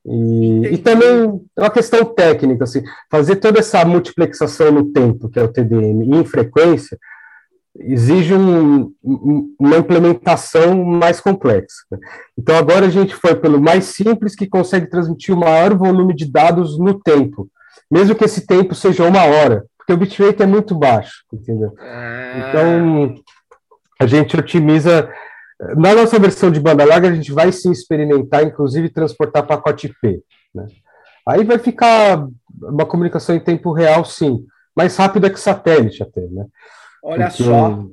[0.06, 5.38] E, e, também é uma questão técnica, assim, fazer toda essa multiplexação no tempo, que
[5.38, 6.96] é o TDM, em frequência,
[7.78, 11.82] exige um, uma implementação mais complexa.
[11.90, 11.98] Né?
[12.38, 16.30] Então, agora a gente foi pelo mais simples, que consegue transmitir o maior volume de
[16.30, 17.48] dados no tempo,
[17.90, 21.74] mesmo que esse tempo seja uma hora, porque o bitrate é muito baixo, entendeu?
[21.80, 22.48] Ah.
[22.48, 23.14] Então,
[23.98, 25.10] a gente otimiza.
[25.76, 30.22] Na nossa versão de banda larga, a gente vai sim experimentar, inclusive, transportar pacote IP.
[30.54, 30.66] Né?
[31.26, 32.28] Aí vai ficar
[32.62, 34.44] uma comunicação em tempo real, sim,
[34.76, 36.46] mais rápida que satélite até, né?
[37.02, 37.84] Olha porque, só.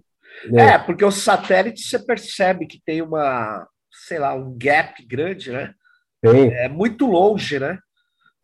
[0.53, 0.61] É.
[0.61, 3.67] é, porque o satélite você percebe que tem uma,
[4.05, 5.73] sei lá, um gap grande, né?
[6.21, 6.53] Tem.
[6.53, 7.79] É muito longe, né?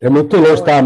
[0.00, 0.82] É muito longe, tá?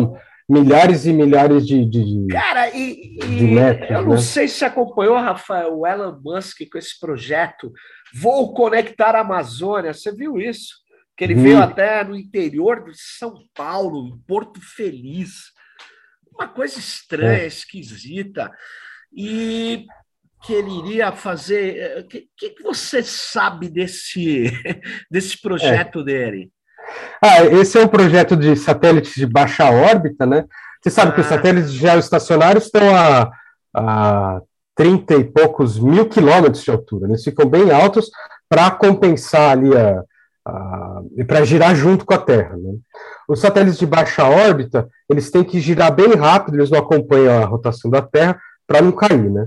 [0.49, 4.19] Milhares e milhares de, de, Cara, e, e de metros, eu não né?
[4.19, 7.73] sei se acompanhou, Rafael, o Elon Musk com esse projeto
[8.15, 9.93] Vou Conectar a Amazônia.
[9.93, 10.77] Você viu isso?
[11.17, 15.53] Que ele veio até no interior de São Paulo, em Porto Feliz.
[16.33, 17.47] Uma coisa estranha, é.
[17.47, 18.51] esquisita.
[19.13, 19.87] E
[20.45, 22.01] que ele iria fazer.
[22.01, 24.51] O que, que, você sabe desse,
[25.11, 26.05] desse projeto é.
[26.05, 26.53] dele?
[27.21, 30.45] Ah, esse é um projeto de satélites de baixa órbita, né?
[30.83, 31.15] Você sabe ah.
[31.15, 31.31] que os ah.
[31.31, 33.31] satélites geoestacionários estão a,
[33.75, 34.41] a
[34.75, 37.09] 30 e poucos mil quilômetros de altura.
[37.09, 38.11] Eles ficam bem altos
[38.49, 40.03] para compensar ali a,
[40.47, 42.57] a e para girar junto com a Terra.
[42.57, 42.75] Né?
[43.29, 47.47] Os satélites de baixa órbita, eles têm que girar bem rápido, eles não acompanham a
[47.47, 49.47] rotação da Terra para não cair, né?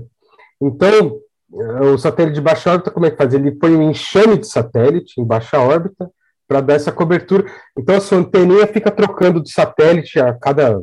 [0.60, 1.18] Então,
[1.52, 3.32] o satélite de baixa órbita, como é que faz?
[3.32, 6.10] Ele põe um enxame de satélite em baixa órbita,
[6.50, 7.44] para dar essa cobertura.
[7.78, 10.82] Então a sua anteninha fica trocando de satélite a cada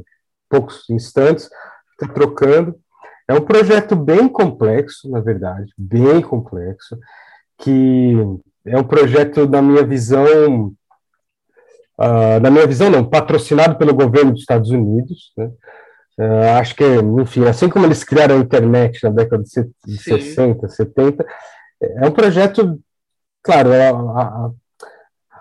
[0.50, 1.50] poucos instantes,
[1.92, 2.74] fica trocando.
[3.28, 6.98] É um projeto bem complexo, na verdade, bem complexo,
[7.58, 8.14] que
[8.66, 10.68] é um projeto, na minha visão,
[12.00, 15.52] uh, na minha visão não, patrocinado pelo governo dos Estados Unidos, né?
[16.18, 16.86] Uh, acho que,
[17.22, 21.26] enfim, assim como eles criaram a internet na década de, de 60, 70,
[21.82, 22.80] é um projeto,
[23.44, 24.52] claro, a, a,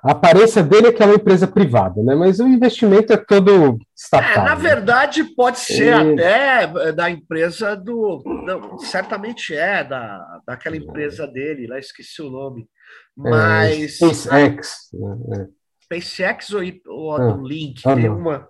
[0.06, 2.14] a aparência dele é que é uma empresa privada, né?
[2.14, 4.44] Mas o investimento é todo estatal.
[4.44, 4.62] É, na né?
[4.62, 6.14] verdade, pode ser e...
[6.14, 8.22] até da empresa do.
[8.44, 12.62] Não, certamente é da, daquela empresa dele, lá esqueci o nome.
[12.62, 13.82] É, Mas.
[13.82, 14.76] É, SpaceX.
[14.92, 15.48] Né?
[15.82, 18.48] SpaceX ou, ou ah, do Link, ah, uma.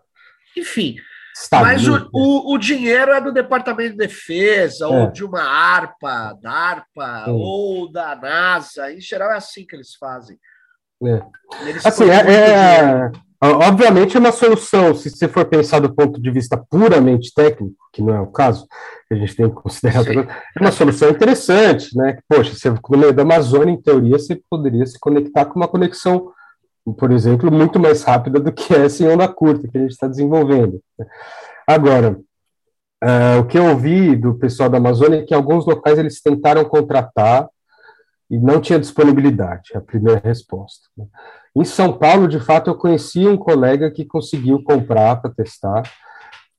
[0.55, 0.97] Enfim.
[1.53, 4.89] Mas o, o, o, dinheiro é do Departamento de Defesa, é.
[4.89, 8.91] ou de uma ARPA, da ARPA, ou da NASA.
[8.91, 10.39] Em geral é assim que eles fazem.
[11.03, 11.23] É.
[11.85, 13.11] Assim, é, é,
[13.43, 18.03] obviamente é uma solução, se você for pensar do ponto de vista puramente técnico, que
[18.03, 18.67] não é o caso,
[19.09, 22.19] que a gente tem que considerar, é uma solução interessante, né?
[22.29, 26.33] Poxa, você, no meio da Amazônia, em teoria, você poderia se conectar com uma conexão,
[26.99, 30.09] por exemplo, muito mais rápida do que essa em onda curta que a gente está
[30.09, 30.81] desenvolvendo.
[30.99, 31.07] Né?
[31.67, 32.19] Agora,
[33.05, 36.65] uh, o que eu ouvi do pessoal da Amazônia é que alguns locais eles tentaram
[36.65, 37.49] contratar
[38.31, 40.89] e não tinha disponibilidade, a primeira resposta.
[40.97, 41.07] Né?
[41.55, 45.83] Em São Paulo, de fato, eu conheci um colega que conseguiu comprar para testar.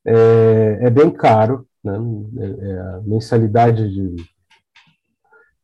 [0.06, 1.98] É, é, bem caro, né?
[2.40, 4.16] É, é a mensalidade de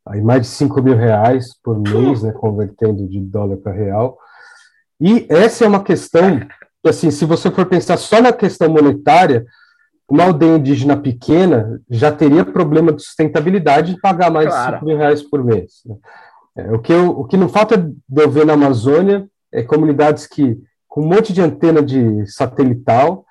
[0.06, 4.18] aí mais de 5 mil reais por mês, né, convertendo de dólar para real.
[5.00, 6.42] E essa é uma questão,
[6.86, 9.46] assim, se você for pensar só na questão monetária,
[10.10, 14.74] uma aldeia indígena pequena já teria problema de sustentabilidade de pagar mais claro.
[14.74, 15.82] de 5 mil reais por mês.
[15.86, 15.96] Né?
[16.58, 20.28] É, o, que eu, o que não falta de eu ver na Amazônia é comunidades
[20.28, 23.26] que, com um monte de antena de satelital,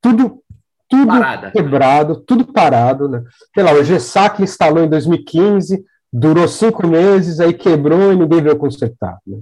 [0.00, 0.40] tudo
[0.88, 1.50] tudo Parada.
[1.50, 3.08] quebrado, tudo parado.
[3.08, 3.22] Né?
[3.52, 8.56] Sei lá, o GESAC instalou em 2015, durou cinco meses, aí quebrou e ninguém veio
[8.56, 9.18] consertar.
[9.26, 9.38] Né?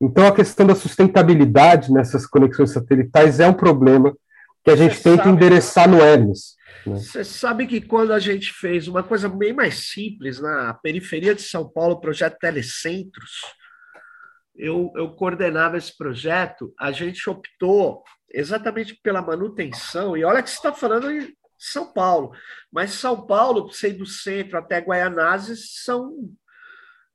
[0.00, 4.14] Então, a questão da sustentabilidade nessas conexões satelitais é um problema
[4.68, 6.56] que a gente Você tenta sabe, endereçar no Hermes.
[6.86, 6.96] Né?
[6.96, 11.42] Você sabe que quando a gente fez uma coisa bem mais simples na periferia de
[11.42, 13.30] São Paulo, o projeto Telecentros,
[14.54, 20.56] eu, eu coordenava esse projeto, a gente optou exatamente pela manutenção, e olha que você
[20.56, 22.32] está falando em São Paulo,
[22.70, 26.12] mas São Paulo, sei do centro até Guaianazes, são,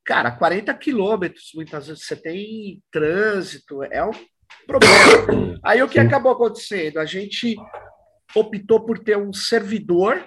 [0.04, 4.12] cara, 40 quilômetros, muitas vezes você tem trânsito, é um
[4.68, 5.60] problema.
[5.64, 7.00] Aí o que acabou acontecendo?
[7.00, 7.56] A gente
[8.36, 10.24] optou por ter um servidor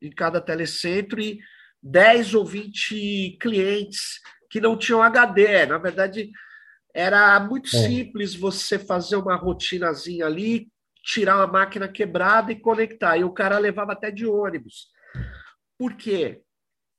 [0.00, 1.38] em cada telecentro e
[1.82, 4.20] 10 ou 20 clientes
[4.50, 5.66] que não tinham HD.
[5.66, 6.30] Na verdade,
[6.94, 7.78] era muito é.
[7.78, 10.68] simples você fazer uma rotinazinha ali,
[11.02, 13.16] tirar uma máquina quebrada e conectar.
[13.16, 14.88] E o cara levava até de ônibus.
[15.78, 16.42] Por quê?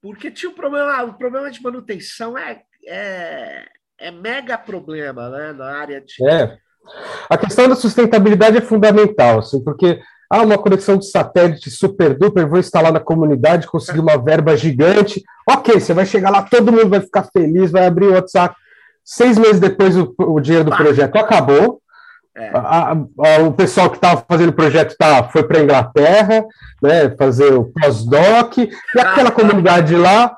[0.01, 3.67] Porque tinha um problema, o problema de manutenção é, é,
[3.99, 6.15] é mega problema né, na área de.
[6.27, 6.57] É.
[7.29, 12.47] A questão da sustentabilidade é fundamental, assim, porque ah, uma conexão de satélite super duper,
[12.47, 15.21] vou instalar na comunidade, conseguir uma verba gigante.
[15.49, 18.55] Ok, você vai chegar lá, todo mundo vai ficar feliz, vai abrir o WhatsApp.
[19.03, 21.81] Seis meses depois, o, o dinheiro do projeto acabou.
[22.33, 22.49] É.
[22.53, 26.45] A, a, o pessoal que estava fazendo o projeto tá, foi para a Inglaterra,
[26.81, 30.37] né, fazer o pós-doc, e aquela comunidade lá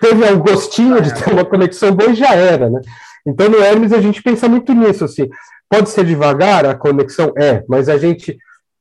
[0.00, 2.80] teve um gostinho de ter uma conexão boa e já era, né?
[3.26, 5.28] Então, no Hermes, a gente pensa muito nisso, assim,
[5.68, 7.32] pode ser devagar a conexão?
[7.38, 8.36] É, mas a gente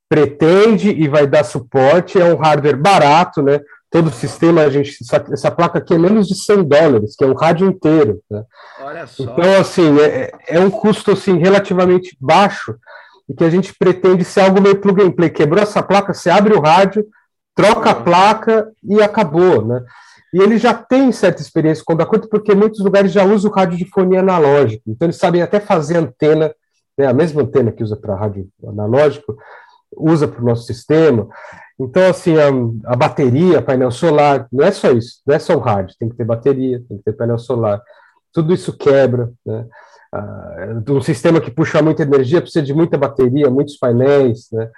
[0.10, 3.60] pretende e vai dar suporte, é um hardware barato, né?
[3.90, 7.24] Todo o sistema, a gente, essa, essa placa aqui é menos de 100 dólares, que
[7.24, 8.44] é um rádio inteiro, né?
[8.82, 9.24] Olha só.
[9.24, 12.76] Então, assim, é, é um custo, assim, relativamente baixo,
[13.30, 15.30] e que a gente pretende ser algo meio plug and play.
[15.30, 17.06] Quebrou essa placa, você abre o rádio,
[17.56, 19.82] troca a placa e acabou, né?
[20.34, 23.54] E ele já tem certa experiência com o curta, porque muitos lugares já usam o
[23.54, 26.54] rádio de analógico, então eles sabem até fazer antena,
[26.98, 29.38] né, a mesma antena que usa para rádio analógico,
[29.96, 31.28] usa para o nosso sistema.
[31.80, 32.48] Então, assim, a,
[32.92, 36.16] a, bateria, painel solar, não é só isso, não é só o rádio, tem que
[36.16, 37.82] ter bateria, tem que ter painel solar.
[38.32, 39.66] Tudo isso quebra, né?
[40.12, 44.70] Ah, um sistema que puxa muita energia precisa de muita bateria, muitos painéis, né?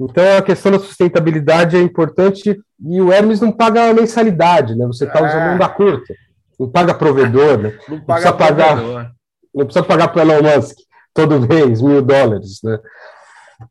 [0.00, 4.86] Então, a questão da sustentabilidade é importante e o Hermes não paga a mensalidade, né?
[4.86, 5.26] Você está é.
[5.28, 6.14] usando um da curta,
[6.58, 7.78] não paga provedor, né?
[7.86, 8.66] Não, não paga provedor.
[8.66, 9.12] Pagar,
[9.54, 10.78] não precisa pagar para Elon Musk
[11.12, 12.78] todo mês mil dólares, né?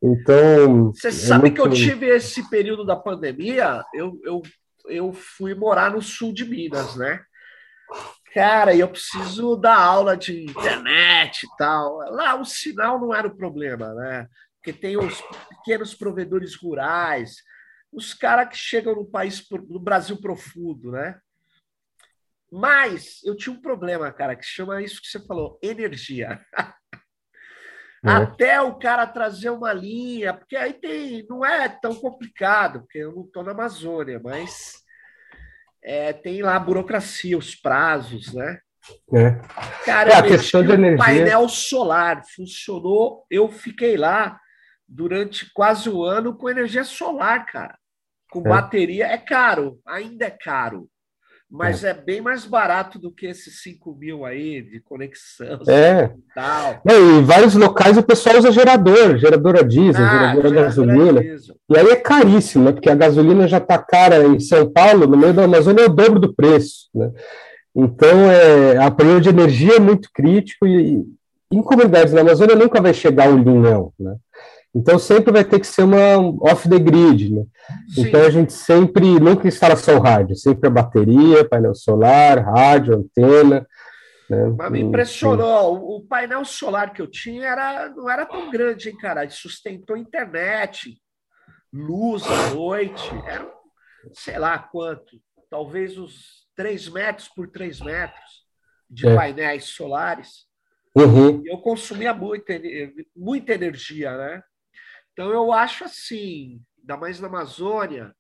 [0.03, 0.91] Então.
[0.93, 1.55] Você é sabe muito...
[1.55, 4.41] que eu tive esse período da pandemia, eu, eu,
[4.87, 7.21] eu fui morar no sul de Minas, né?
[8.35, 11.97] Cara, eu preciso dar aula de internet e tal.
[12.11, 14.27] Lá o sinal não era o problema, né?
[14.69, 17.37] Porque tem os pequenos provedores rurais,
[17.91, 21.19] os caras que chegam no país, no Brasil profundo, né?
[22.51, 26.39] Mas eu tinha um problema, cara, que chama isso que você falou, energia.
[28.01, 28.11] É.
[28.11, 33.13] Até o cara trazer uma linha, porque aí tem, não é tão complicado, porque eu
[33.13, 34.75] não estou na Amazônia, mas
[35.83, 38.59] é, tem lá a burocracia, os prazos, né?
[39.13, 39.31] É.
[39.83, 40.97] Cara, é, a questão de energia.
[40.97, 43.25] painel solar funcionou.
[43.29, 44.39] Eu fiquei lá
[44.89, 47.77] durante quase um ano com energia solar, cara.
[48.31, 48.49] Com é.
[48.49, 50.89] bateria é caro, ainda é caro
[51.49, 51.89] mas é.
[51.89, 51.93] é.
[51.93, 55.59] bem mais barato do que esses 5 mil aí de conexão.
[55.67, 56.05] É.
[56.05, 56.81] E, tal.
[56.87, 61.23] É, em vários locais o pessoal usa gerador, gerador a diesel, ah, gerador a gasolina.
[61.23, 62.71] E aí é caríssimo, né?
[62.71, 65.89] Porque a gasolina já está cara em São Paulo, no meio da Amazônia é o
[65.89, 66.87] dobro do preço.
[66.93, 67.11] Né?
[67.75, 71.03] Então, é, a período de energia é muito crítico e,
[71.51, 74.15] em comunidades na Amazônia nunca vai chegar o linhão, né?
[74.73, 77.43] Então sempre vai ter que ser uma off the grid, né?
[77.97, 82.95] Então a gente sempre, nunca instala só o rádio, sempre a bateria, painel solar, rádio,
[82.95, 83.67] antena.
[84.29, 84.55] Né?
[84.55, 88.97] Mas me impressionou, o painel solar que eu tinha era, não era tão grande, hein,
[88.97, 89.23] cara?
[89.23, 90.95] Ele sustentou internet,
[91.73, 93.49] luz à noite, era
[94.13, 98.45] sei lá quanto, talvez uns 3 metros por 3 metros
[98.89, 99.15] de é.
[99.15, 100.47] painéis solares.
[100.95, 101.41] Uhum.
[101.45, 102.53] Eu consumia muita,
[103.15, 104.43] muita energia, né?
[105.19, 108.13] Então, eu acho assim, ainda mais na Amazônia,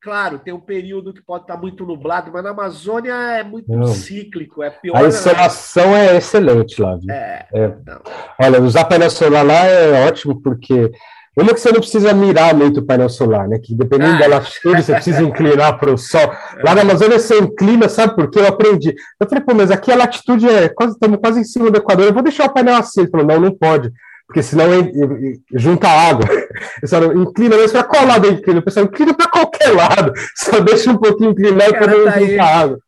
[0.00, 3.86] Claro, tem um período que pode estar muito nublado, mas na Amazônia é muito não.
[3.86, 4.96] cíclico, é pior.
[4.96, 6.98] A insolação é excelente lá.
[7.08, 7.76] É, é.
[8.40, 10.90] Olha, usar painel solar lá é ótimo, porque
[11.36, 13.60] uma que você não precisa mirar muito o painel solar, né?
[13.60, 14.18] Que dependendo ah.
[14.18, 16.32] da latitude, você precisa inclinar para o sol.
[16.64, 18.40] Lá na Amazônia você inclina, sabe por quê?
[18.40, 18.92] Eu aprendi.
[19.20, 22.06] Eu falei, pô, mas aqui a latitude é quase, estamos quase em cima do Equador,
[22.06, 23.02] eu vou deixar o painel assim.
[23.02, 23.92] Ele falou, não, não pode
[24.32, 24.66] porque senão
[25.52, 26.26] junta água.
[26.80, 28.60] Pessoal, inclina, mas para qual lado inclina?
[28.60, 32.44] O pessoal inclina para qualquer lado, só deixa um pouquinho inclinado para não tá juntar
[32.44, 32.78] água.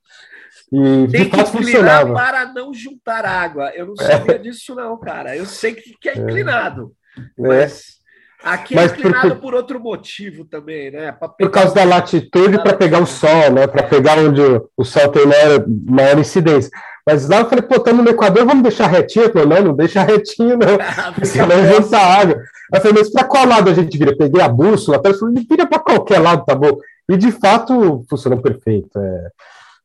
[0.73, 3.71] E Tem que inclinar para não juntar água.
[3.75, 4.39] Eu não sabia é.
[4.39, 5.37] disso, não, cara.
[5.37, 7.23] Eu sei que é inclinado, é.
[7.37, 7.99] mas
[8.43, 11.13] aqui é mas inclinado por, por outro motivo também, né?
[11.13, 13.67] Por causa da latitude para pegar o sol, né?
[13.67, 14.41] Para pegar onde
[14.75, 16.71] o sol tem maior, maior incidência.
[17.07, 19.27] Mas lá eu falei, pô, estamos no Equador, vamos deixar retinho?
[19.27, 20.79] Eu falei, não, não deixa retinho, não,
[21.13, 22.43] porque senão junta água.
[22.73, 24.17] Eu falei, mas para qual lado a gente vira?
[24.17, 26.79] Peguei a bússola, eu falei, vira para qualquer lado, tá bom.
[27.09, 28.99] E de fato funcionou perfeito.
[28.99, 29.31] É,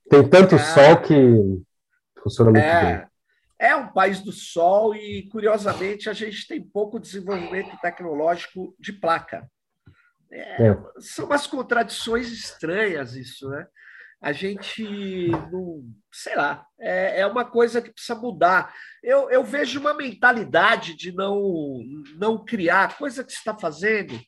[0.09, 1.61] tem tanto é, sol que
[2.23, 3.07] funciona muito é, bem.
[3.59, 9.45] É um país do sol e, curiosamente, a gente tem pouco desenvolvimento tecnológico de placa.
[10.31, 10.77] É, é.
[10.99, 13.67] São umas contradições estranhas isso, né?
[14.21, 18.73] A gente não, sei lá, é, é uma coisa que precisa mudar.
[19.01, 21.79] Eu, eu vejo uma mentalidade de não,
[22.15, 24.19] não criar coisa que está fazendo.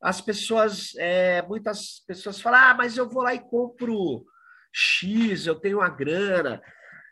[0.00, 4.24] As pessoas, é, muitas pessoas falam, ah, mas eu vou lá e compro
[4.72, 6.62] X, eu tenho a grana.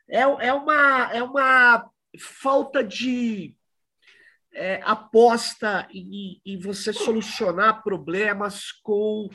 [0.08, 3.54] É, é, uma, é uma falta de
[4.54, 9.28] é, aposta em, em você solucionar problemas com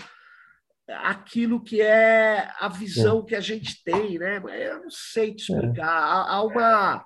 [1.03, 3.29] aquilo que é a visão é.
[3.29, 4.41] que a gente tem, né?
[4.43, 5.85] Eu não sei te explicar.
[5.85, 5.89] É.
[5.89, 7.05] Há, há, uma.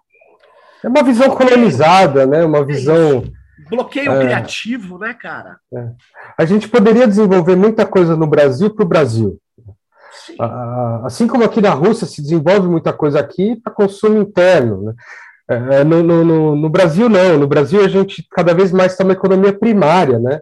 [0.83, 2.43] É uma visão colonizada, né?
[2.43, 3.23] Uma é visão.
[3.69, 4.19] Bloqueio é.
[4.19, 5.57] criativo, né, cara?
[5.73, 5.89] É.
[6.37, 9.39] A gente poderia desenvolver muita coisa no Brasil para o Brasil.
[10.25, 10.35] Sim.
[11.03, 15.83] Assim como aqui na Rússia se desenvolve muita coisa aqui para consumo interno, né?
[15.83, 17.37] No, no, no, Brasil, não.
[17.37, 20.39] No Brasil, a gente cada vez mais está uma economia primária, né?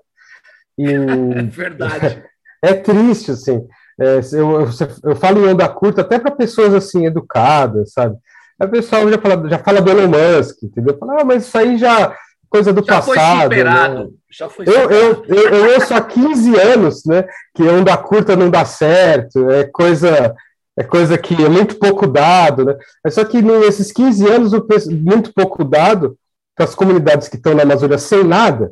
[0.78, 0.86] E...
[1.36, 2.24] É verdade.
[2.64, 3.62] É triste, assim.
[4.00, 4.70] É, eu, eu,
[5.04, 8.16] eu, falo em onda curta até para pessoas assim, educadas, sabe?
[8.60, 10.98] A pessoa já fala, já fala do Elon Musk, entendeu?
[10.98, 12.16] Fala, ah, mas isso aí já.
[12.50, 13.06] coisa do já passado.
[13.06, 14.04] Foi superado.
[14.06, 14.10] Né?
[14.32, 18.50] Já foi eu, eu, eu, eu ouço há 15 anos né, que onda curta não
[18.50, 20.34] dá certo, é coisa
[20.76, 22.76] é coisa que é muito pouco dado, né?
[23.04, 24.52] Mas só que nesses 15 anos,
[24.90, 26.18] muito pouco dado
[26.56, 28.72] para as comunidades que estão na Amazônia sem nada,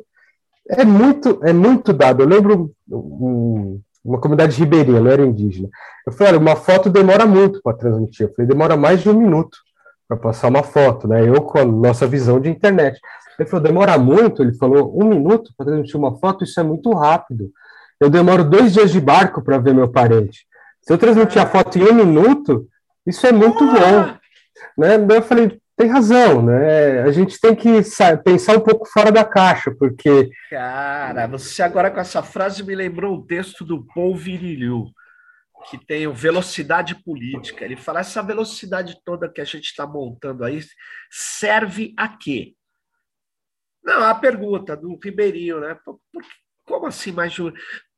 [0.72, 2.22] é muito, é muito dado.
[2.22, 5.68] Eu lembro um, uma comunidade ribeirinha, não era indígena.
[6.06, 8.26] Eu falei, olha, uma foto demora muito para transmitir.
[8.26, 9.58] Eu falei, demora mais de um minuto
[10.08, 11.28] para passar uma foto, né?
[11.28, 12.98] Eu com a nossa visão de internet.
[13.38, 14.42] Ele falou, demora muito?
[14.42, 17.50] Ele falou, um minuto para transmitir uma foto, isso é muito rápido.
[18.00, 20.46] Eu demoro dois dias de barco para ver meu parente.
[20.80, 22.66] Se eu transmitir a foto em um minuto,
[23.06, 24.14] isso é muito bom.
[24.76, 24.96] Né?
[25.16, 27.02] Eu falei, tem razão, né?
[27.02, 27.68] A gente tem que
[28.24, 30.30] pensar um pouco fora da caixa, porque.
[30.48, 34.86] Cara, você agora com essa frase me lembrou um texto do Paul Virilio,
[35.68, 37.64] que tem o Velocidade Política.
[37.64, 40.60] Ele fala: essa velocidade toda que a gente está montando aí
[41.10, 42.54] serve a quê?
[43.82, 45.76] Não, a pergunta do Ribeirinho, né?
[45.84, 46.22] Por, por,
[46.64, 47.34] como assim, mais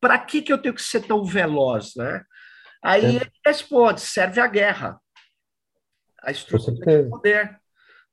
[0.00, 2.24] Para que, que eu tenho que ser tão veloz, né?
[2.82, 3.08] Aí é.
[3.10, 4.98] ele responde: serve a guerra.
[6.22, 7.63] A estrutura de poder.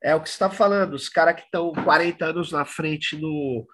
[0.04, 3.68] É o que você está falando, os caras que estão 40 anos na frente no,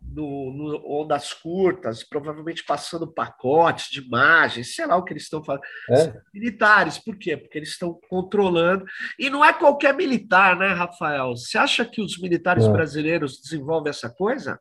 [0.00, 5.42] no, no, ondas curtas, provavelmente passando pacotes de imagens, sei lá o que eles estão
[5.42, 5.62] falando.
[5.90, 6.14] É.
[6.32, 7.36] Militares, por quê?
[7.36, 8.84] Porque eles estão controlando.
[9.18, 11.36] E não é qualquer militar, né, Rafael?
[11.36, 14.60] Você acha que os militares brasileiros desenvolvem essa coisa?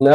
[0.00, 0.10] Não,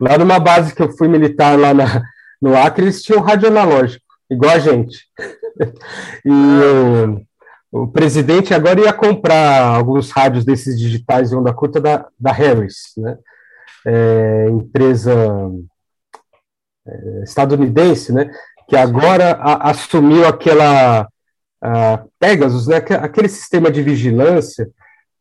[0.00, 2.02] lá numa base que eu fui militar lá na,
[2.40, 4.98] no Acre, eles tinham rádio analógico, igual a gente.
[6.24, 7.31] e ah
[7.72, 12.92] o presidente agora ia comprar alguns rádios desses digitais de onda curta da, da Harris,
[12.98, 13.16] né?
[13.86, 15.14] É, empresa
[16.86, 18.30] é, estadunidense, né?
[18.68, 21.08] Que agora a, assumiu aquela
[21.62, 22.76] a Pegasus, né?
[22.76, 24.68] Aquele sistema de vigilância.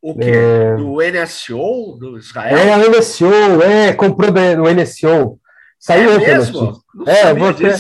[0.01, 0.29] O que?
[0.29, 2.57] É, do NSO, do Israel?
[2.57, 5.39] É, o NSO, é, comprou do NSO.
[5.79, 6.79] Saiu é mesmo?
[7.07, 7.75] é, vou até,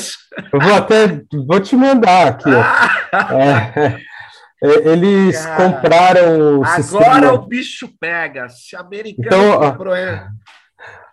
[0.53, 2.49] eu vou até vou te mandar aqui.
[3.11, 3.73] Ah!
[3.75, 3.99] É,
[4.61, 7.33] eles Cara, compraram o Agora sistema...
[7.33, 8.47] o bicho pega.
[8.49, 9.95] Se americano então, comprou...
[9.95, 10.27] É...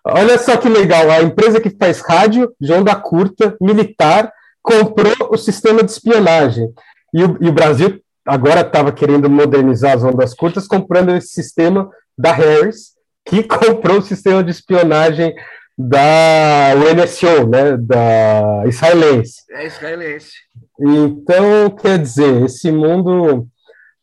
[0.05, 4.32] Olha só que legal, a empresa que faz rádio de onda curta, militar,
[4.62, 6.68] comprou o sistema de espionagem.
[7.12, 11.90] E o, e o Brasil agora estava querendo modernizar as ondas curtas, comprando esse sistema
[12.16, 12.92] da Harris,
[13.24, 15.34] que comprou o sistema de espionagem
[15.76, 19.42] da UNSO, né, da israelense.
[19.51, 20.32] É israelense.
[20.79, 23.49] Então, quer dizer, esse mundo.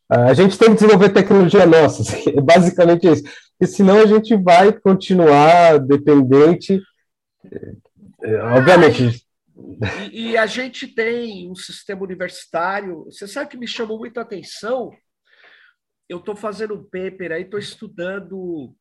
[0.08, 3.24] A gente tem que desenvolver tecnologia nossa, é basicamente isso.
[3.24, 6.82] Porque senão a gente vai continuar dependente.
[8.22, 9.26] É, obviamente.
[10.12, 13.06] E, e, a gente tem um sistema universitário.
[13.06, 14.92] Você sabe que me chamou muita atenção?
[16.08, 18.76] Eu estou fazendo um paper aí, estou estudando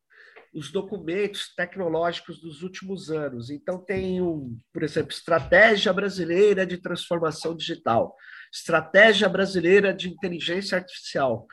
[0.54, 3.50] os documentos tecnológicos dos últimos anos.
[3.50, 8.14] Então, tem, um, por exemplo, Estratégia Brasileira de Transformação Digital,
[8.52, 11.46] Estratégia Brasileira de Inteligência Artificial.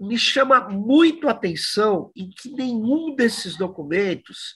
[0.00, 4.54] Me chama muito a atenção em que nenhum desses documentos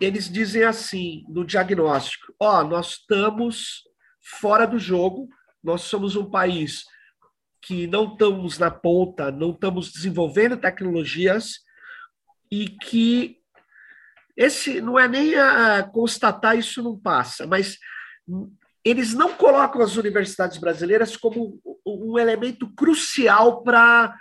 [0.00, 3.82] eles dizem assim no diagnóstico: ó, oh, nós estamos
[4.20, 5.28] fora do jogo,
[5.62, 6.84] nós somos um país
[7.62, 11.60] que não estamos na ponta, não estamos desenvolvendo tecnologias
[12.50, 13.38] e que
[14.36, 17.78] esse não é nem a constatar isso não passa, mas
[18.84, 24.14] eles não colocam as universidades brasileiras como um elemento crucial para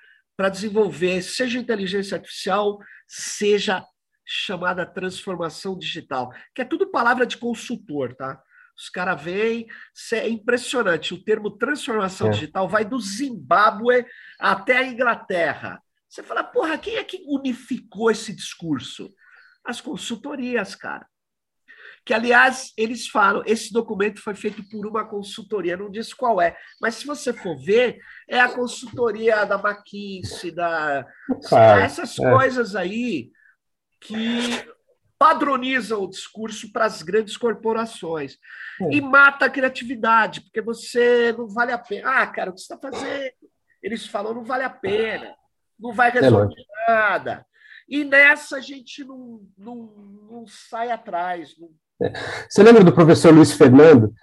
[0.51, 3.83] desenvolver, seja inteligência artificial, seja
[4.25, 8.41] chamada transformação digital, que é tudo palavra de consultor, tá?
[8.77, 9.67] Os caras veem,
[10.13, 11.13] é impressionante.
[11.13, 12.29] O termo transformação é.
[12.29, 14.05] digital vai do Zimbábue
[14.39, 15.81] até a Inglaterra.
[16.09, 19.13] Você fala, porra, quem é que unificou esse discurso?
[19.63, 21.05] As consultorias, cara.
[22.03, 26.57] Que, aliás, eles falam, esse documento foi feito por uma consultoria, não diz qual é,
[26.81, 31.05] mas se você for ver, é a consultoria da McKinsey, da
[31.47, 32.31] claro, essas é.
[32.31, 33.29] coisas aí
[34.01, 34.65] que
[35.19, 38.37] padronizam o discurso para as grandes corporações.
[38.81, 38.95] É.
[38.95, 42.21] E mata a criatividade, porque você não vale a pena.
[42.21, 43.33] Ah, cara, o que você está fazendo?
[43.83, 45.35] Eles falam, não vale a pena
[45.79, 46.53] não vai é resolver
[46.87, 47.45] é nada.
[47.87, 49.89] E nessa a gente não, não,
[50.29, 51.55] não sai atrás.
[51.59, 51.69] Não...
[52.01, 52.13] É.
[52.47, 54.13] Você lembra do professor Luiz Fernando,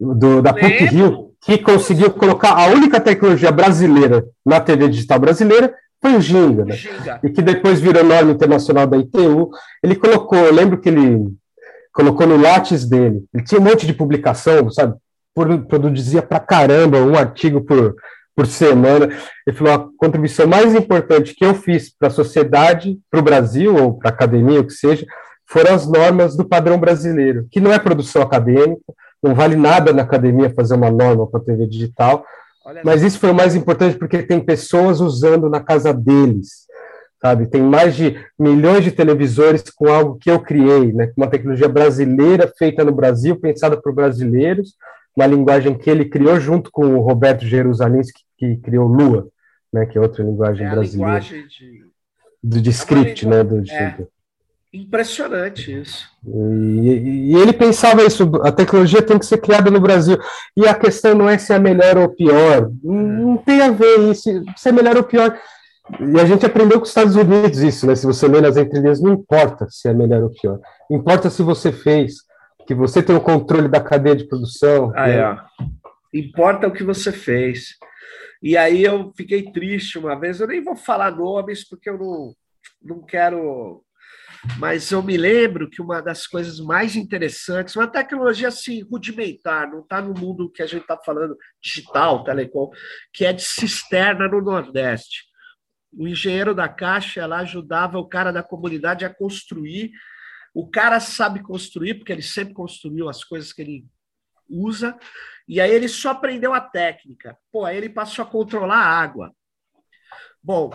[0.00, 5.74] do, da PUC Rio, que conseguiu colocar a única tecnologia brasileira na TV digital brasileira?
[6.00, 6.74] Foi o Ginga, né?
[6.74, 7.20] Ginga.
[7.22, 9.50] E que depois virou norma internacional da ITU.
[9.82, 11.32] Ele colocou, eu lembro que ele
[11.92, 14.96] colocou no Lattes dele, ele tinha um monte de publicação, sabe?
[15.68, 17.94] produzia pra caramba um artigo por,
[18.34, 19.08] por semana.
[19.46, 23.76] Ele falou: a contribuição mais importante que eu fiz para a sociedade, para o Brasil,
[23.76, 25.06] ou para a academia, o que seja,
[25.46, 28.82] foram as normas do padrão brasileiro, que não é produção acadêmica,
[29.22, 32.24] não vale nada na academia fazer uma norma para a TV digital,
[32.84, 36.66] mas isso foi o mais importante porque tem pessoas usando na casa deles,
[37.20, 37.46] sabe?
[37.46, 41.10] Tem mais de milhões de televisores com algo que eu criei, né?
[41.16, 44.74] Uma tecnologia brasileira feita no Brasil, pensada por brasileiros,
[45.16, 49.28] uma linguagem que ele criou junto com o Roberto Jerusalins, que, que criou Lua,
[49.72, 49.86] né?
[49.86, 51.18] Que é outra linguagem é brasileira.
[51.18, 51.92] Linguagem de...
[52.42, 53.44] Do, de script, é né?
[53.44, 53.96] Do, de, é.
[54.72, 56.08] Impressionante isso.
[56.26, 60.18] E, e, ele pensava isso, a tecnologia tem que ser criada no Brasil.
[60.56, 62.70] E a questão não é se é melhor ou pior.
[62.82, 65.38] Não, não tem a ver isso, se é melhor ou pior.
[66.00, 67.94] E a gente aprendeu com os Estados Unidos isso, né?
[67.94, 70.58] Se você lê nas entrelinhas, não importa se é melhor ou pior.
[70.90, 72.14] Importa se você fez,
[72.66, 74.92] que você tem o controle da cadeia de produção.
[74.94, 75.18] Ah, né?
[75.18, 76.18] é.
[76.18, 77.76] Importa o que você fez.
[78.42, 82.34] E aí eu fiquei triste uma vez, eu nem vou falar nomes, porque eu não,
[82.82, 83.84] não quero
[84.58, 89.80] mas eu me lembro que uma das coisas mais interessantes, uma tecnologia assim rudimentar, não
[89.80, 92.68] está no mundo que a gente está falando digital, telecom,
[93.12, 95.24] que é de cisterna no Nordeste.
[95.92, 99.92] O engenheiro da Caixa lá ajudava o cara da comunidade a construir.
[100.54, 103.86] O cara sabe construir, porque ele sempre construiu as coisas que ele
[104.48, 104.98] usa,
[105.48, 107.36] e aí ele só aprendeu a técnica.
[107.50, 109.34] Pô, aí ele passou a controlar a água.
[110.42, 110.70] Bom,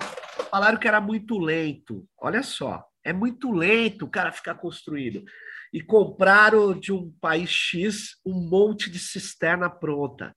[0.49, 2.07] falaram que era muito lento.
[2.17, 5.23] Olha só, é muito lento o cara ficar construído.
[5.73, 10.35] E compraram de um país X um monte de cisterna pronta.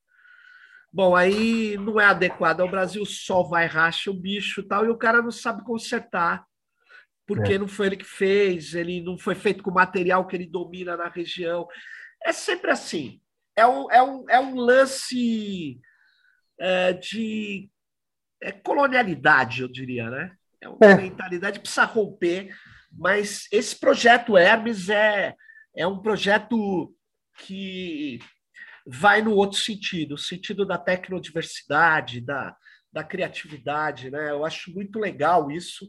[0.93, 4.89] Bom, aí não é adequado ao Brasil, o sol vai, racha o bicho tal, e
[4.89, 6.45] o cara não sabe consertar,
[7.27, 7.59] porque é.
[7.59, 11.09] não foi ele que fez, ele não foi feito com material que ele domina na
[11.09, 11.67] região.
[12.25, 13.21] É sempre assim.
[13.57, 15.81] É um, é um, é um lance
[16.59, 17.71] é, de
[18.43, 20.33] é colonialidade, eu diria, né?
[20.61, 20.97] É uma é.
[20.97, 22.55] mentalidade que precisa romper,
[22.93, 25.35] mas esse projeto Hermes é,
[25.77, 26.95] é um projeto
[27.39, 28.19] que
[28.87, 32.57] vai no outro sentido, o sentido da tecnodiversidade, da,
[32.93, 34.31] da criatividade, né?
[34.31, 35.89] Eu acho muito legal isso.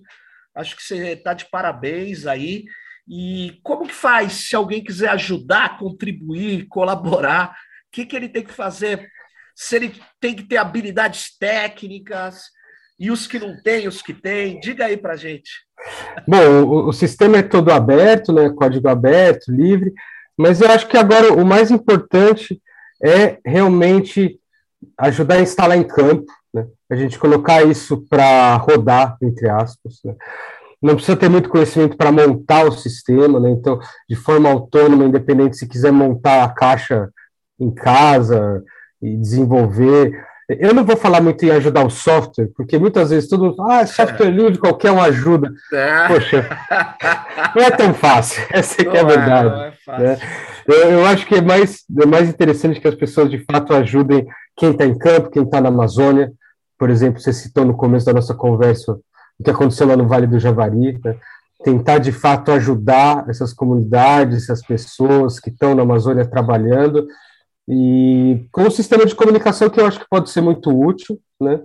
[0.56, 2.66] Acho que você está de parabéns aí.
[3.08, 7.49] E como que faz se alguém quiser ajudar, contribuir, colaborar?
[7.52, 9.10] O que, que ele tem que fazer?
[9.56, 12.45] Se ele tem que ter habilidades técnicas,
[13.02, 14.60] e os que não têm, os que têm?
[14.60, 15.49] Diga aí para gente.
[16.28, 18.47] Bom, o, o, sistema é todo aberto, né?
[18.52, 19.91] Código aberto, livre,
[20.38, 22.62] mas eu acho que agora o mais importante
[23.04, 24.39] é realmente
[24.99, 26.68] ajudar a instalar em campo, né?
[26.89, 30.16] A gente colocar isso para rodar, entre aspas, né?
[30.82, 33.52] Não precisa ter muito conhecimento para montar o sistema, né?
[33.52, 33.80] Então,
[34.10, 37.10] de forma autônoma, independente, se quiser montar a caixa
[37.60, 38.64] em casa
[38.99, 40.26] e desenvolver,
[40.60, 43.86] eu não vou falar muito em ajudar o software, porque muitas vezes todo mundo ah,
[43.86, 44.32] software é.
[44.32, 45.52] livre, qualquer um ajuda.
[45.72, 46.08] É.
[46.08, 46.49] Poxa,
[47.56, 49.78] não é tão fácil, essa é, é a verdade.
[49.88, 50.20] É, é
[50.68, 54.26] eu, eu, acho que é mais, é mais interessante que as pessoas de fato ajudem
[54.58, 56.32] quem está em campo, quem está na Amazônia.
[56.82, 58.93] Por exemplo, você citou no começo da nossa conversa
[59.39, 60.99] o que aconteceu lá no Vale do Javari.
[61.05, 61.15] Né?
[61.63, 67.07] Tentar de fato ajudar essas comunidades, essas pessoas que estão na Amazônia trabalhando
[67.69, 71.59] e com um sistema de comunicação que eu acho que pode ser muito útil, né?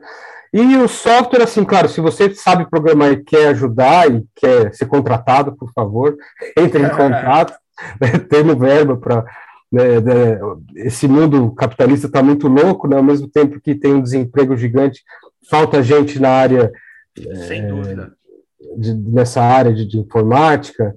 [0.53, 4.85] E o software, assim, claro, se você sabe programar e quer ajudar e quer ser
[4.85, 6.15] contratado, por favor,
[6.59, 7.55] entre em contato,
[7.99, 9.25] né, tendo verba para.
[9.71, 10.39] Né, né,
[10.77, 15.03] esse mundo capitalista está muito louco, né, ao mesmo tempo que tem um desemprego gigante,
[15.51, 16.73] falta gente na área.
[17.49, 18.13] Sem é, dúvida.
[18.77, 20.95] De, nessa área de, de informática,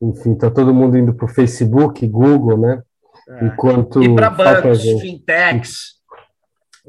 [0.00, 2.82] enfim, está todo mundo indo para o Facebook, Google, né?
[3.28, 3.46] É.
[3.46, 6.00] Enquanto e para bancos, fintechs.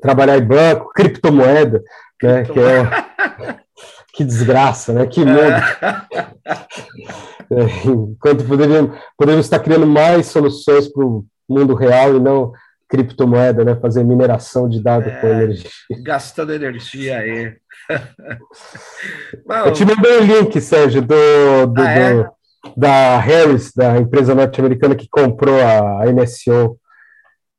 [0.02, 1.84] Trabalhar em banco, criptomoeda,
[2.24, 2.44] né?
[2.46, 3.62] Que, é,
[4.14, 5.06] que desgraça, né?
[5.06, 5.40] Que mundo.
[7.54, 12.54] É, enquanto poderíamos, poderíamos estar criando mais soluções para o mundo real e não
[12.88, 13.76] criptomoeda, né?
[13.76, 15.70] Fazer mineração de dados é, com energia.
[16.02, 17.54] Gastando energia aí.
[19.66, 22.24] Eu te mandei o link, Sérgio, do, do, ah, é?
[22.24, 22.30] do
[22.76, 26.78] da Harris, da empresa norte-americana que comprou a NSO.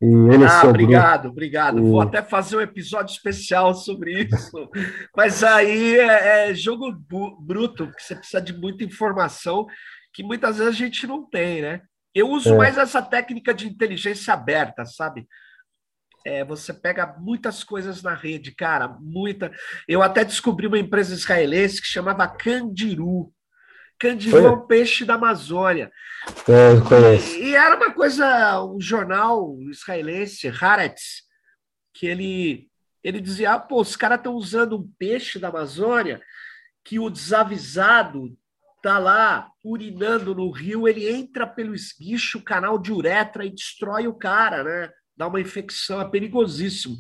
[0.03, 1.32] E NSO ah, obrigado, Group.
[1.32, 1.78] obrigado.
[1.78, 1.80] E...
[1.80, 4.68] Vou até fazer um episódio especial sobre isso.
[5.16, 6.92] Mas aí é, é jogo
[7.38, 9.64] bruto, porque você precisa de muita informação
[10.12, 11.82] que muitas vezes a gente não tem, né?
[12.12, 12.57] Eu uso é.
[12.57, 15.24] mais essa técnica de inteligência aberta, sabe?
[16.26, 19.53] É, você pega muitas coisas na rede, cara, muita.
[19.86, 23.32] Eu até descobri uma empresa israelense que chamava Candiru.
[24.03, 25.92] Candiru é um peixe da Amazônia.
[26.48, 27.36] É, conheço.
[27.36, 31.22] E, e, era uma coisa, um jornal israelense, Haaretz,
[31.94, 32.68] que ele
[33.05, 36.20] Ele dizia: ah, pô, os caras estão usando um peixe da Amazônia
[36.84, 38.36] que o desavisado
[38.82, 44.14] tá lá urinando no rio, ele entra pelo esguicho, canal de uretra e destrói o
[44.14, 44.90] cara, né?
[45.16, 46.96] Dá uma infecção, é perigosíssimo.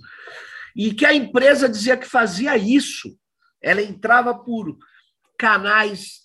[0.76, 3.18] E que a empresa dizia que fazia isso.
[3.60, 4.78] Ela entrava por
[5.36, 6.21] canais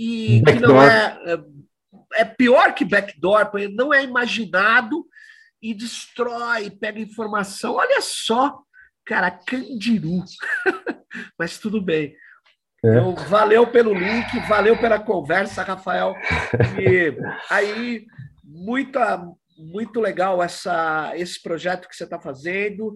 [0.00, 0.68] e backdoor.
[0.68, 5.06] que não é, é, é pior que backdoor, porque não é imaginado
[5.60, 7.74] e destrói, pega informação.
[7.74, 8.62] Olha só,
[9.04, 10.24] cara, Candiru.
[11.38, 12.16] Mas tudo bem.
[12.82, 12.88] É.
[12.88, 16.14] Então, valeu pelo link, valeu pela conversa, Rafael.
[16.80, 17.14] E
[17.50, 18.06] aí,
[18.42, 19.22] muita,
[19.58, 22.94] muito legal essa, esse projeto que você está fazendo.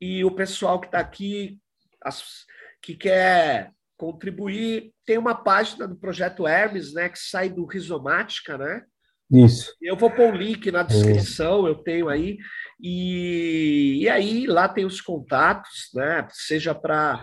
[0.00, 1.58] E o pessoal que está aqui,
[2.04, 2.46] as,
[2.80, 8.82] que quer contribuir, tem uma página do Projeto Hermes, né, que sai do Rizomática, né?
[9.30, 9.74] Isso.
[9.80, 12.38] Eu vou pôr o link na descrição, eu tenho aí.
[12.80, 16.26] E, e aí lá tem os contatos, né?
[16.32, 17.20] Seja para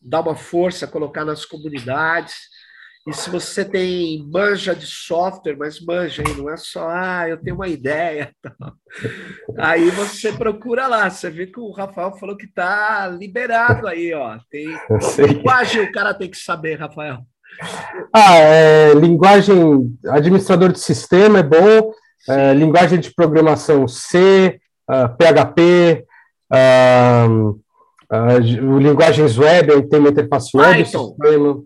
[0.00, 2.34] dar uma força, colocar nas comunidades.
[3.06, 7.36] E se você tem manja de software, mas manja aí, não é só, ah, eu
[7.36, 8.30] tenho uma ideia.
[9.58, 11.10] Aí você procura lá.
[11.10, 14.38] Você vê que o Rafael falou que está liberado aí, ó.
[14.50, 14.68] Tem
[15.26, 17.18] linguagem, o cara tem que saber, Rafael.
[18.12, 21.92] Ah, é, linguagem, administrador de sistema é bom,
[22.28, 26.04] é, linguagem de programação C, uh, PHP,
[26.52, 27.50] uh,
[28.12, 31.08] uh, linguagens web, tem uma interface web, Python.
[31.08, 31.62] sistema.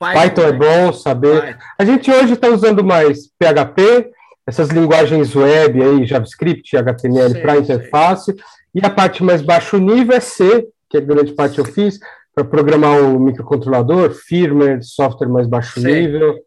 [0.00, 1.42] Python, é bom saber.
[1.42, 1.58] Python.
[1.78, 4.10] A gente hoje está usando mais PHP,
[4.46, 8.34] essas linguagens web aí, JavaScript, HTML para interface,
[8.74, 11.98] e a parte mais baixo nível é C, que a grande parte eu fiz,
[12.34, 16.06] para programar o microcontrolador, firmware, software mais baixo Sei.
[16.06, 16.38] nível.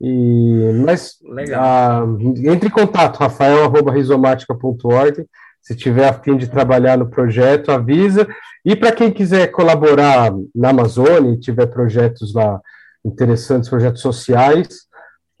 [0.00, 1.18] E, mas
[1.54, 2.04] ah,
[2.44, 5.26] entre em contato, rafael.rizomática.org.
[5.60, 8.26] Se tiver a fim de trabalhar no projeto, avisa.
[8.64, 12.60] E para quem quiser colaborar na Amazônia e tiver projetos lá
[13.04, 14.86] interessantes, projetos sociais,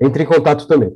[0.00, 0.92] entre em contato também.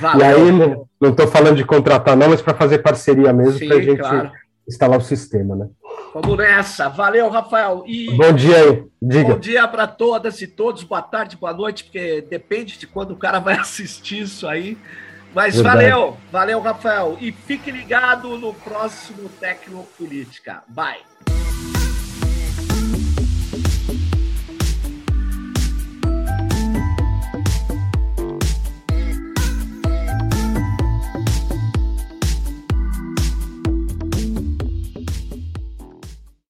[0.00, 0.20] Valeu.
[0.20, 0.52] E aí,
[1.00, 4.32] não estou falando de contratar, não, mas para fazer parceria mesmo, para a gente claro.
[4.68, 5.68] instalar o sistema, né?
[6.12, 6.88] Vamos nessa.
[6.88, 7.84] Valeu, Rafael.
[7.86, 8.84] E bom dia aí.
[9.00, 9.34] Diga.
[9.34, 10.82] Bom dia para todas e todos.
[10.82, 14.76] Boa tarde, boa noite, porque depende de quando o cara vai assistir isso aí.
[15.34, 15.76] Mas Verdade.
[15.90, 17.16] valeu, valeu, Rafael.
[17.20, 20.62] E fique ligado no próximo Tecnopolítica.
[20.68, 21.00] Bye.